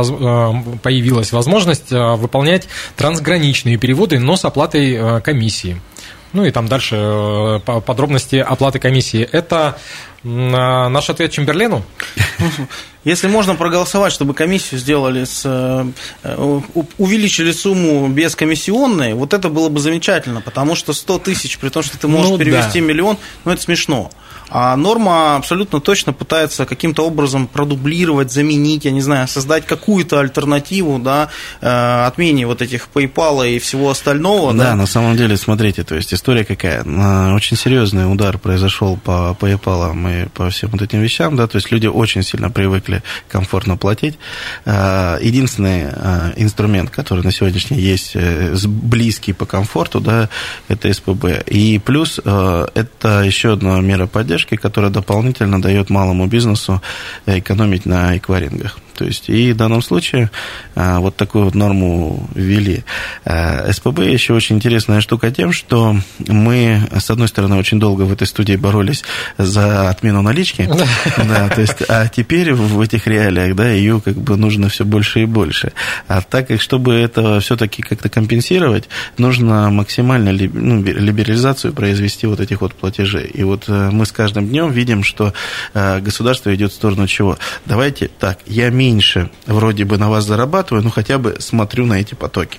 появилась 0.83 1.31
возможность 1.33 1.91
выполнять 1.91 2.69
трансграничные 2.97 3.77
переводы, 3.77 4.19
но 4.19 4.37
с 4.37 4.45
оплатой 4.45 5.21
комиссии. 5.21 5.81
Ну 6.33 6.45
и 6.45 6.51
там 6.51 6.67
дальше 6.67 7.63
подробности 7.65 8.37
оплаты 8.37 8.81
комиссии. 8.81 9.21
Это 9.21 9.79
наш 10.25 11.11
ответ 11.11 11.31
Чемберлену? 11.33 11.85
Если 13.05 13.29
можно 13.29 13.55
проголосовать, 13.55 14.13
чтобы 14.13 14.33
комиссию 14.33 14.81
сделали 14.81 15.25
с... 15.25 15.43
Э, 15.45 16.71
увеличили 16.97 17.53
сумму 17.53 18.09
без 18.09 18.35
комиссионной, 18.35 19.13
вот 19.13 19.35
это 19.35 19.51
было 19.51 19.69
бы 19.69 19.79
замечательно, 19.79 20.41
потому 20.41 20.75
что 20.75 20.95
100 20.95 21.19
тысяч, 21.19 21.59
при 21.59 21.69
том, 21.69 21.83
что 21.83 21.99
ты 21.99 22.09
можешь 22.09 22.31
ну, 22.31 22.39
перевести 22.39 22.81
да. 22.81 22.87
миллион, 22.87 23.19
ну 23.45 23.53
это 23.53 23.61
смешно. 23.61 24.11
А 24.51 24.77
норма 24.77 25.37
абсолютно 25.37 25.81
точно 25.81 26.13
пытается 26.13 26.67
каким-то 26.67 27.07
образом 27.07 27.47
продублировать, 27.47 28.31
заменить, 28.31 28.85
я 28.85 28.91
не 28.91 29.01
знаю, 29.01 29.27
создать 29.27 29.67
какую-то 29.67 30.21
альтернативу, 30.21 30.99
да, 30.99 31.29
э, 31.61 32.07
отмене 32.07 32.47
вот 32.47 32.63
этих 32.63 32.89
PayPal 32.95 33.49
и 33.51 33.59
всего 33.59 33.91
остального. 33.91 34.53
Да, 34.53 34.71
да, 34.71 34.75
на 34.77 34.87
самом 34.87 35.17
деле, 35.17 35.37
смотрите, 35.37 35.83
то 35.83 35.95
есть 35.95 36.15
история 36.15 36.45
какая. 36.45 36.85
Очень 37.35 37.57
серьезный 37.57 38.11
удар 38.11 38.39
произошел 38.39 38.97
по 38.97 39.37
PayPal 39.39 39.91
и 40.23 40.29
по 40.29 40.51
всем 40.51 40.71
вот 40.71 40.83
этим 40.83 41.01
вещам, 41.01 41.37
да, 41.37 41.47
то 41.47 41.57
есть 41.57 41.71
люди 41.71 41.87
очень 41.87 42.23
сильно 42.23 42.51
привыкли 42.51 43.03
комфортно 43.29 43.77
платить. 43.77 44.19
Э, 44.65 45.19
единственный 45.21 45.85
э, 45.91 46.33
инструмент, 46.37 46.91
который 46.91 47.25
на 47.25 47.33
сегодняшний 47.33 47.79
есть 47.79 48.17
близкий 48.67 49.33
по 49.33 49.47
комфорту, 49.47 50.01
да, 50.01 50.29
это 50.69 50.93
СПБ. 50.93 51.45
И 51.47 51.79
плюс 51.79 52.19
это 52.19 53.23
еще 53.25 53.53
одна 53.53 53.81
мера 53.81 54.07
поддержки, 54.07 54.57
которая 54.57 54.91
дополнительно 54.91 55.61
дает 55.61 55.91
малому 55.91 56.27
бизнесу 56.27 56.83
экономить 57.27 57.87
на 57.87 58.17
эквайрингах. 58.17 58.79
То 58.97 59.05
есть, 59.05 59.29
и 59.29 59.53
в 59.53 59.57
данном 59.57 59.83
случае 59.83 60.31
а, 60.75 61.01
вот 61.01 61.17
такую 61.17 61.45
вот 61.47 61.55
норму 61.55 62.29
ввели. 62.35 62.85
А, 63.25 63.71
СПБ 63.73 64.01
еще 64.01 64.35
очень 64.35 64.57
интересная 64.57 65.01
штука 65.01 65.31
тем, 65.31 65.53
что 65.53 65.97
мы, 66.19 66.81
с 66.97 67.11
одной 67.11 67.29
стороны, 67.29 67.57
очень 67.57 67.81
долго 67.81 68.03
в 68.03 68.13
этой 68.13 68.27
студии 68.27 68.57
боролись 68.57 69.05
за 69.39 69.89
отмену 69.91 70.23
налички, 70.23 70.69
да, 71.17 71.49
то 71.49 71.61
есть, 71.61 71.83
а 71.89 72.09
теперь 72.09 72.53
в 72.55 72.81
этих 72.81 73.07
реалиях, 73.07 73.55
да, 73.57 73.69
ее 73.69 74.01
как 74.01 74.17
бы 74.17 74.37
нужно 74.37 74.69
все 74.69 74.85
больше 74.85 75.23
и 75.23 75.25
больше. 75.25 75.73
А 76.09 76.23
так 76.23 76.49
как, 76.49 76.61
чтобы 76.61 76.95
это 76.95 77.41
все-таки 77.41 77.83
как-то 77.83 78.09
компенсировать, 78.09 78.89
нужно 79.19 79.71
максимально 79.71 80.33
ну, 80.33 80.83
либерализацию 80.83 81.73
произвести 81.73 82.27
вот 82.27 82.41
этих 82.41 82.61
вот 82.61 82.75
платежей. 82.75 83.27
И 83.27 83.43
вот 83.43 83.65
э, 83.69 83.91
мы 83.91 84.07
с 84.07 84.13
каждым 84.13 84.49
днем 84.49 84.71
видим, 84.71 85.03
что 85.03 85.33
э, 85.73 86.01
государство 86.01 86.55
идет 86.55 86.73
в 86.73 86.75
сторону 86.75 87.07
чего? 87.07 87.39
Давайте 87.67 88.09
так, 88.09 88.39
я 88.47 88.71
меньше 88.85 89.31
вроде 89.47 89.85
бы 89.85 89.97
на 89.99 90.11
вас 90.11 90.25
зарабатываю, 90.25 90.85
но 90.85 90.91
хотя 90.91 91.19
бы 91.19 91.37
смотрю 91.39 91.87
на 91.87 91.95
эти 91.95 92.15
потоки. 92.15 92.59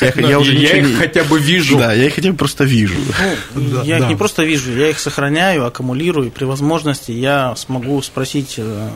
Я, 0.00 0.28
я, 0.28 0.38
уже 0.38 0.54
я 0.54 0.78
их 0.78 0.86
не... 0.86 0.94
хотя 0.94 1.24
бы 1.24 1.38
вижу. 1.38 1.78
Да, 1.78 1.92
я 1.92 2.06
их 2.06 2.14
хотя 2.14 2.30
бы 2.30 2.36
просто 2.36 2.64
вижу. 2.64 2.94
Ну, 3.54 3.82
я 3.82 3.98
да. 3.98 4.04
их 4.04 4.10
не 4.10 4.16
просто 4.16 4.44
вижу, 4.44 4.72
я 4.72 4.90
их 4.90 4.98
сохраняю, 4.98 5.66
аккумулирую, 5.66 6.28
и 6.28 6.30
при 6.30 6.44
возможности 6.44 7.12
я 7.12 7.54
смогу 7.56 8.00
спросить 8.02 8.54
э, 8.58 8.88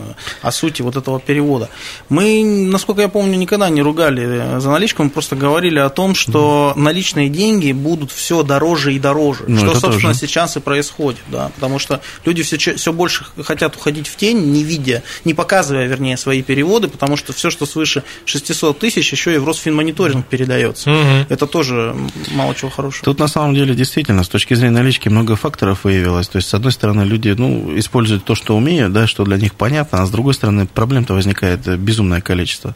о 0.42 0.52
сути 0.52 0.82
вот 0.82 0.96
этого 0.96 1.20
перевода. 1.20 1.68
Мы, 2.08 2.42
насколько 2.44 3.02
я 3.02 3.08
помню, 3.08 3.36
никогда 3.36 3.68
не 3.68 3.82
ругали 3.82 4.58
за 4.60 4.70
наличку, 4.70 5.04
мы 5.04 5.10
просто 5.10 5.36
говорили 5.36 5.78
о 5.78 5.88
том, 5.88 6.14
что 6.14 6.74
mm. 6.76 6.80
наличные 6.80 7.28
деньги 7.28 7.72
будут 7.72 8.10
все 8.10 8.42
дороже 8.42 8.94
и 8.94 8.98
дороже, 8.98 9.44
ну, 9.46 9.58
что, 9.58 9.72
собственно, 9.72 10.12
тоже. 10.12 10.18
сейчас 10.18 10.56
и 10.56 10.60
происходит, 10.60 11.20
да, 11.28 11.50
потому 11.54 11.78
что 11.78 12.00
люди 12.24 12.42
все, 12.42 12.56
все 12.58 12.92
больше 12.92 13.24
хотят 13.44 13.76
уходить 13.76 14.08
в 14.08 14.16
тень, 14.16 14.50
не 14.52 14.64
видя, 14.64 15.02
не 15.24 15.34
показывая, 15.34 15.86
вернее, 15.86 16.16
свои 16.16 16.42
переводы, 16.42 16.88
потому 16.88 17.16
что 17.16 17.32
все, 17.32 17.50
что 17.50 17.66
свыше 17.66 18.02
600 18.24 18.78
тысяч, 18.78 19.12
еще 19.12 19.34
и 19.34 19.38
в 19.38 19.46
Росфинмониторинг 19.46 20.26
передается. 20.26 20.87
Угу. 20.88 21.26
Это 21.28 21.46
тоже 21.46 21.94
мало 22.30 22.54
чего 22.54 22.70
хорошего. 22.70 23.04
Тут 23.04 23.18
на 23.18 23.28
самом 23.28 23.54
деле 23.54 23.74
действительно 23.74 24.22
с 24.22 24.28
точки 24.28 24.54
зрения 24.54 24.74
налички 24.74 25.10
много 25.10 25.36
факторов 25.36 25.84
выявилось. 25.84 26.28
То 26.28 26.36
есть, 26.36 26.48
с 26.48 26.54
одной 26.54 26.72
стороны, 26.72 27.02
люди 27.02 27.34
ну, 27.36 27.78
используют 27.78 28.24
то, 28.24 28.34
что 28.34 28.56
умеют, 28.56 28.92
да, 28.92 29.06
что 29.06 29.24
для 29.24 29.36
них 29.36 29.54
понятно, 29.54 30.02
а 30.02 30.06
с 30.06 30.10
другой 30.10 30.32
стороны, 30.32 30.66
проблем-то 30.66 31.12
возникает 31.12 31.78
безумное 31.78 32.22
количество. 32.22 32.74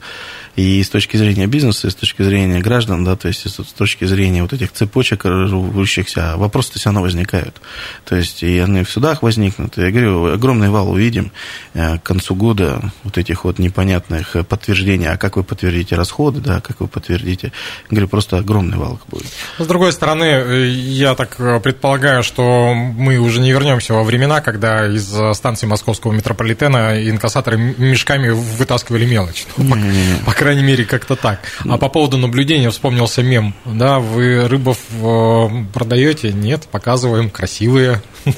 И 0.54 0.82
с 0.82 0.90
точки 0.90 1.16
зрения 1.16 1.46
бизнеса, 1.46 1.88
и 1.88 1.90
с 1.90 1.94
точки 1.94 2.22
зрения 2.22 2.60
граждан, 2.60 3.04
да, 3.04 3.16
то 3.16 3.28
есть 3.28 3.46
с 3.48 3.72
точки 3.72 4.04
зрения 4.04 4.42
вот 4.42 4.52
этих 4.52 4.72
цепочек 4.72 5.24
рвущихся, 5.24 6.34
вопросы-то 6.36 6.78
все 6.78 6.90
равно 6.90 7.00
возникают. 7.00 7.60
То 8.04 8.16
есть 8.16 8.42
и 8.42 8.58
они 8.58 8.84
в 8.84 8.90
судах 8.90 9.22
возникнут. 9.22 9.78
Я 9.78 9.90
говорю, 9.90 10.32
огромный 10.32 10.68
вал 10.68 10.90
увидим 10.90 11.32
э, 11.72 11.98
к 11.98 12.02
концу 12.02 12.34
года 12.34 12.92
вот 13.02 13.16
этих 13.16 13.44
вот 13.44 13.58
непонятных 13.58 14.36
подтверждений, 14.46 15.08
а 15.08 15.16
как 15.16 15.36
вы 15.36 15.42
подтвердите 15.44 15.96
расходы, 15.96 16.40
да, 16.40 16.60
как 16.60 16.80
вы 16.80 16.88
подтвердите. 16.88 17.52
Я 17.90 17.94
говорю, 17.96 18.08
просто 18.08 18.36
огромный 18.36 18.76
вал 18.76 19.00
будет. 19.08 19.32
С 19.58 19.66
другой 19.66 19.92
стороны, 19.92 20.24
э, 20.24 20.68
я 20.68 21.14
так 21.14 21.36
э, 21.38 21.60
предполагаю, 21.60 22.22
что 22.22 22.74
мы 22.74 23.16
уже 23.16 23.40
не 23.40 23.52
вернемся 23.52 23.94
во 23.94 24.04
времена, 24.04 24.42
когда 24.42 24.86
из 24.86 25.10
станции 25.34 25.66
московского 25.66 26.12
метрополитена 26.12 27.08
инкассаторы 27.08 27.56
мешками 27.56 28.28
вытаскивали 28.28 29.06
мелочь. 29.06 29.46
Не. 29.56 30.22
Пока 30.26 30.41
крайней 30.42 30.62
мере, 30.62 30.84
как-то 30.84 31.14
так. 31.14 31.38
А 31.68 31.78
по 31.78 31.88
поводу 31.88 32.18
наблюдения 32.18 32.68
вспомнился 32.70 33.22
мем. 33.22 33.54
Да, 33.64 34.00
вы 34.00 34.48
рыбов 34.48 34.78
э, 34.90 35.48
продаете? 35.72 36.32
Нет, 36.32 36.66
показываем, 36.70 37.30
красивые. 37.30 38.02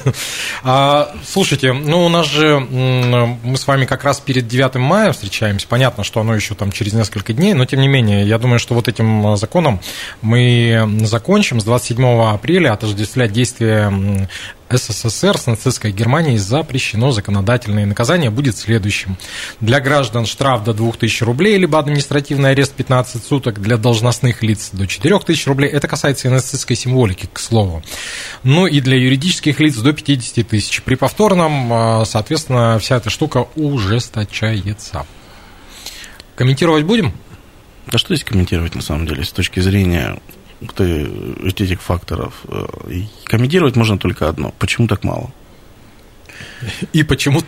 А, 0.63 1.13
слушайте, 1.23 1.73
ну 1.73 2.05
у 2.05 2.09
нас 2.09 2.25
же 2.25 2.59
мы 2.59 3.55
с 3.55 3.67
вами 3.67 3.85
как 3.85 4.03
раз 4.03 4.19
перед 4.19 4.47
9 4.47 4.75
мая 4.75 5.11
встречаемся. 5.11 5.67
Понятно, 5.67 6.03
что 6.03 6.21
оно 6.21 6.33
еще 6.33 6.55
там 6.55 6.71
через 6.71 6.93
несколько 6.93 7.33
дней, 7.33 7.53
но 7.53 7.65
тем 7.65 7.81
не 7.81 7.87
менее, 7.87 8.27
я 8.27 8.39
думаю, 8.39 8.57
что 8.57 8.73
вот 8.73 8.87
этим 8.87 9.37
законом 9.37 9.79
мы 10.23 10.99
закончим 11.03 11.59
с 11.59 11.63
27 11.63 12.03
апреля 12.03 12.73
отождествлять 12.73 13.31
действия 13.31 14.27
СССР 14.69 15.37
с 15.37 15.45
нацистской 15.45 15.91
Германией 15.91 16.37
запрещено. 16.37 17.11
Законодательное 17.11 17.85
наказание 17.85 18.29
будет 18.29 18.57
следующим. 18.57 19.17
Для 19.61 19.79
граждан 19.79 20.25
штраф 20.25 20.63
до 20.63 20.73
2000 20.73 21.23
рублей, 21.23 21.57
либо 21.57 21.77
административный 21.77 22.51
арест 22.51 22.73
15 22.73 23.23
суток, 23.23 23.61
для 23.61 23.77
должностных 23.77 24.41
лиц 24.43 24.69
до 24.71 24.87
4000 24.87 25.47
рублей. 25.47 25.69
Это 25.69 25.87
касается 25.87 26.27
и 26.27 26.31
нацистской 26.31 26.75
символики, 26.75 27.29
к 27.31 27.39
слову. 27.39 27.83
Ну 28.43 28.67
и 28.67 28.81
для 28.81 28.97
юридических 28.97 29.59
лиц 29.59 29.75
до 29.77 29.93
50 29.93 30.47
тысяч. 30.47 30.81
При 30.81 30.95
повторном, 30.95 32.05
соответственно, 32.05 32.79
вся 32.79 32.97
эта 32.97 33.09
штука 33.09 33.47
ужесточается. 33.55 35.05
Комментировать 36.35 36.83
будем? 36.83 37.13
А 37.87 37.97
что 37.97 38.15
здесь 38.15 38.25
комментировать 38.25 38.73
на 38.75 38.81
самом 38.81 39.05
деле 39.05 39.23
с 39.23 39.31
точки 39.31 39.59
зрения 39.59 40.17
этих 40.61 41.81
факторов? 41.81 42.45
Комментировать 43.25 43.75
можно 43.75 43.97
только 43.97 44.29
одно. 44.29 44.53
Почему 44.59 44.87
так 44.87 45.03
мало? 45.03 45.31
И 46.93 47.03
почему 47.03 47.41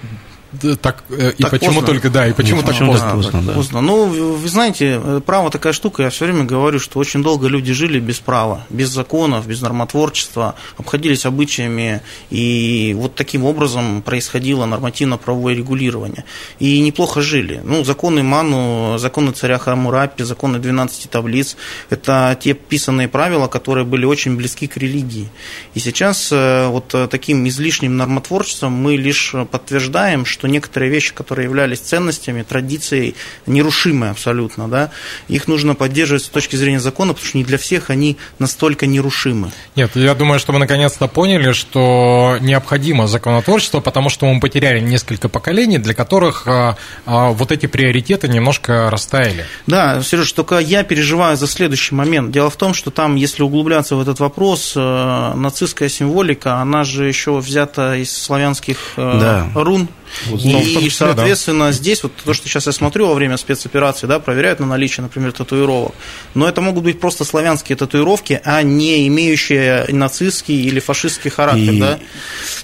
так, 0.81 1.03
э, 1.09 1.33
и 1.37 1.43
почему 1.43 1.73
поздно. 1.75 1.87
только, 1.87 2.09
да, 2.09 2.27
и 2.27 2.33
почему 2.33 2.61
ну, 2.61 2.67
так 2.67 2.77
поздно? 2.77 3.11
поздно, 3.11 3.41
да. 3.41 3.53
поздно. 3.53 3.81
Ну, 3.81 4.05
вы 4.05 4.47
знаете, 4.47 5.01
э, 5.03 5.21
право 5.25 5.51
такая 5.51 5.73
штука, 5.73 6.03
я 6.03 6.09
все 6.09 6.25
время 6.25 6.45
говорю, 6.45 6.79
что 6.79 6.99
очень 6.99 7.21
долго 7.21 7.47
люди 7.47 7.73
жили 7.73 7.99
без 7.99 8.19
права, 8.19 8.65
без 8.69 8.89
законов, 8.89 9.45
без 9.45 9.61
нормотворчества, 9.61 10.55
обходились 10.77 11.25
обычаями, 11.25 12.01
и 12.29 12.95
вот 12.97 13.15
таким 13.15 13.43
образом 13.43 14.01
происходило 14.01 14.65
нормативно-правовое 14.65 15.53
регулирование. 15.53 16.23
И 16.59 16.79
неплохо 16.79 17.21
жили. 17.21 17.61
Ну, 17.63 17.83
законы 17.83 18.23
Ману, 18.23 18.97
законы 18.97 19.31
царя 19.33 19.57
Харамурапи, 19.57 20.23
законы 20.23 20.59
12 20.59 21.09
таблиц– 21.09 21.57
это 21.89 22.37
те 22.39 22.53
писанные 22.53 23.09
правила, 23.09 23.47
которые 23.47 23.85
были 23.85 24.05
очень 24.05 24.37
близки 24.37 24.67
к 24.67 24.77
религии. 24.77 25.29
И 25.73 25.79
сейчас 25.79 26.29
э, 26.31 26.67
вот 26.67 26.95
таким 27.09 27.47
излишним 27.47 27.97
нормотворчеством 27.97 28.71
мы 28.71 28.95
лишь 28.95 29.35
подтверждаем, 29.51 30.25
что 30.25 30.36
что 30.37 30.47
некоторые 30.47 30.91
вещи, 30.91 31.15
которые 31.15 31.45
являлись 31.45 31.79
ценностями, 31.79 32.43
традицией, 32.43 33.15
нерушимые 33.47 34.11
абсолютно, 34.11 34.67
да, 34.67 34.91
их 35.27 35.47
нужно 35.47 35.73
поддерживать 35.73 36.25
с 36.25 36.29
точки 36.29 36.55
зрения 36.55 36.79
закона, 36.79 37.13
потому 37.13 37.27
что 37.27 37.37
не 37.39 37.43
для 37.43 37.57
всех 37.57 37.89
они 37.89 38.17
настолько 38.37 38.85
нерушимы. 38.85 39.51
Нет, 39.75 39.95
я 39.95 40.13
думаю, 40.13 40.39
что 40.39 40.53
мы 40.53 40.59
наконец-то 40.59 41.07
поняли, 41.07 41.53
что 41.53 42.37
необходимо 42.39 43.07
законотворчество, 43.07 43.79
потому 43.79 44.09
что 44.09 44.31
мы 44.31 44.39
потеряли 44.39 44.79
несколько 44.79 45.27
поколений, 45.27 45.79
для 45.79 45.95
которых 45.95 46.47
а, 46.47 46.77
а, 47.07 47.29
вот 47.29 47.51
эти 47.51 47.65
приоритеты 47.65 48.27
немножко 48.27 48.91
растаяли. 48.91 49.45
Да, 49.65 50.03
Сереж, 50.03 50.31
только 50.33 50.59
я 50.59 50.83
переживаю 50.83 51.35
за 51.35 51.47
следующий 51.47 51.95
момент. 51.95 52.29
Дело 52.29 52.51
в 52.51 52.57
том, 52.57 52.75
что 52.75 52.91
там, 52.91 53.15
если 53.15 53.41
углубляться 53.41 53.95
в 53.95 54.01
этот 54.01 54.19
вопрос, 54.19 54.73
э, 54.75 55.33
нацистская 55.35 55.89
символика, 55.89 56.57
она 56.57 56.83
же 56.83 57.07
еще 57.07 57.37
взята 57.39 57.95
из 57.95 58.15
славянских 58.15 58.77
э, 58.97 59.19
да. 59.19 59.47
рун. 59.55 59.89
Вот, 60.27 60.39
и, 60.41 60.73
числе, 60.73 60.89
соответственно, 60.89 61.65
да. 61.65 61.71
здесь 61.71 62.03
вот 62.03 62.13
то, 62.15 62.33
что 62.33 62.47
сейчас 62.47 62.65
я 62.67 62.71
смотрю 62.71 63.07
во 63.07 63.13
время 63.13 63.37
спецоперации, 63.37 64.07
да, 64.07 64.19
проверяют 64.19 64.59
на 64.59 64.65
наличие, 64.65 65.03
например, 65.03 65.31
татуировок. 65.31 65.93
Но 66.33 66.47
это 66.47 66.61
могут 66.61 66.83
быть 66.83 66.99
просто 66.99 67.25
славянские 67.25 67.75
татуировки, 67.75 68.41
а 68.43 68.61
не 68.61 69.07
имеющие 69.07 69.85
нацистский 69.89 70.61
или 70.63 70.79
фашистский 70.79 71.29
характер, 71.29 71.73
и... 71.73 71.79
да. 71.79 71.99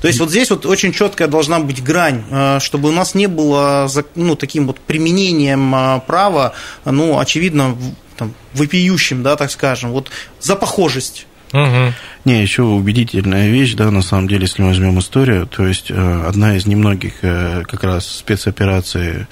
То 0.01 0.08
есть 0.08 0.19
вот 0.19 0.29
здесь 0.29 0.49
вот 0.49 0.65
очень 0.65 0.93
четкая 0.93 1.27
должна 1.27 1.60
быть 1.60 1.84
грань, 1.84 2.23
э, 2.29 2.60
чтобы 2.60 2.89
у 2.89 2.91
нас 2.91 3.15
не 3.15 3.27
было 3.27 3.89
ну, 4.15 4.36
таким 4.36 4.67
вот 4.67 4.79
применением 4.79 5.73
э, 5.75 6.01
права, 6.06 6.53
ну, 6.86 7.19
очевидно, 7.19 7.77
там, 8.17 8.34
вопиющим, 8.53 9.23
да, 9.23 9.36
так 9.36 9.51
скажем, 9.51 9.91
вот 9.91 10.10
за 10.39 10.56
похожесть. 10.56 11.27
Угу. 11.53 11.93
Не, 12.25 12.41
еще 12.41 12.63
убедительная 12.63 13.49
вещь, 13.49 13.73
да, 13.73 13.91
на 13.91 14.01
самом 14.01 14.29
деле, 14.29 14.43
если 14.43 14.62
мы 14.62 14.69
возьмем 14.69 14.97
историю, 14.97 15.45
то 15.45 15.67
есть 15.67 15.91
э, 15.91 16.23
одна 16.25 16.55
из 16.55 16.65
немногих 16.65 17.15
э, 17.21 17.63
как 17.67 17.83
раз 17.83 18.07
спецопераций 18.07 19.27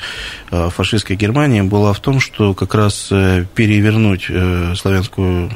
э, 0.51 0.69
фашистской 0.69 1.15
Германии 1.15 1.61
была 1.61 1.93
в 1.93 2.01
том, 2.01 2.19
что 2.19 2.53
как 2.53 2.75
раз 2.75 3.07
перевернуть 3.55 4.25
славянскую 4.77 5.51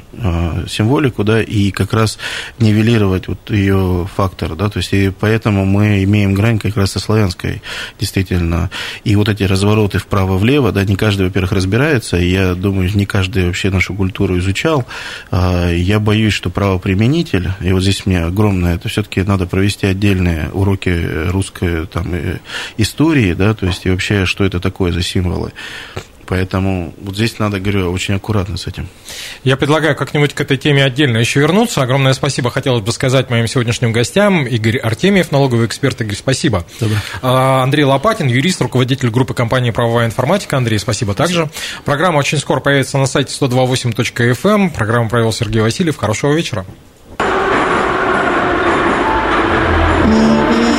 символику, 0.69 1.25
да, 1.25 1.41
и 1.41 1.71
как 1.71 1.91
раз 1.91 2.17
нивелировать 2.59 3.27
вот 3.27 3.51
ее 3.51 4.07
фактор, 4.15 4.55
да, 4.55 4.69
то 4.69 4.77
есть 4.77 4.93
и 4.93 5.09
поэтому 5.09 5.65
мы 5.65 6.05
имеем 6.05 6.33
грань 6.33 6.57
как 6.57 6.77
раз 6.77 6.91
со 6.91 6.99
славянской, 6.99 7.61
действительно. 7.99 8.69
И 9.03 9.17
вот 9.17 9.27
эти 9.27 9.43
развороты 9.43 9.97
вправо-влево, 9.97 10.71
да, 10.71 10.85
не 10.85 10.95
каждый, 10.95 11.25
во-первых, 11.25 11.51
разбирается, 11.51 12.15
я 12.15 12.55
думаю, 12.55 12.89
не 12.95 13.05
каждый 13.05 13.47
вообще 13.47 13.69
нашу 13.71 13.93
культуру 13.93 14.39
изучал. 14.39 14.85
Я 15.31 15.99
боюсь, 15.99 16.33
что 16.33 16.49
правоприменитель, 16.49 17.24
и 17.33 17.71
вот 17.71 17.81
здесь 17.81 18.05
мне 18.05 18.23
огромное, 18.23 18.75
это 18.75 18.89
все-таки 18.89 19.21
надо 19.21 19.45
провести 19.45 19.85
отдельные 19.88 20.49
уроки 20.51 21.29
русской 21.29 21.85
там, 21.88 22.13
э, 22.13 22.39
истории, 22.77 23.33
да, 23.33 23.53
то 23.53 23.65
есть 23.65 23.85
и 23.85 23.89
вообще, 23.89 24.25
что 24.25 24.43
это 24.43 24.59
такое 24.59 24.91
за 24.91 25.01
символы. 25.01 25.51
Поэтому 26.27 26.93
вот 26.97 27.15
здесь 27.15 27.38
надо, 27.39 27.59
говорю, 27.59 27.91
очень 27.91 28.15
аккуратно 28.15 28.57
с 28.57 28.67
этим. 28.67 28.88
Я 29.43 29.57
предлагаю 29.57 29.95
как-нибудь 29.95 30.33
к 30.33 30.41
этой 30.41 30.57
теме 30.57 30.83
отдельно 30.83 31.17
еще 31.17 31.39
вернуться. 31.39 31.81
Огромное 31.81 32.13
спасибо 32.13 32.49
хотелось 32.49 32.81
бы 32.81 32.91
сказать 32.91 33.29
моим 33.29 33.47
сегодняшним 33.47 33.91
гостям. 33.91 34.45
Игорь 34.45 34.77
Артемьев, 34.77 35.31
налоговый 35.31 35.67
эксперт. 35.67 36.01
Игорь, 36.01 36.15
спасибо. 36.15 36.65
Добро. 36.79 36.97
А, 37.21 37.63
Андрей 37.63 37.83
Лопатин, 37.83 38.27
юрист, 38.27 38.61
руководитель 38.61 39.09
группы 39.09 39.33
компании 39.33 39.71
«Правовая 39.71 40.07
информатика». 40.07 40.57
Андрей, 40.57 40.79
спасибо 40.79 41.13
также. 41.13 41.49
Программа 41.83 42.17
очень 42.17 42.39
скоро 42.39 42.59
появится 42.59 42.97
на 42.97 43.05
сайте 43.05 43.33
128.fm. 43.39 44.71
Программу 44.71 45.09
провел 45.09 45.31
Сергей 45.31 45.61
Васильев. 45.61 45.97
Хорошего 45.97 46.33
вечера. 46.33 46.65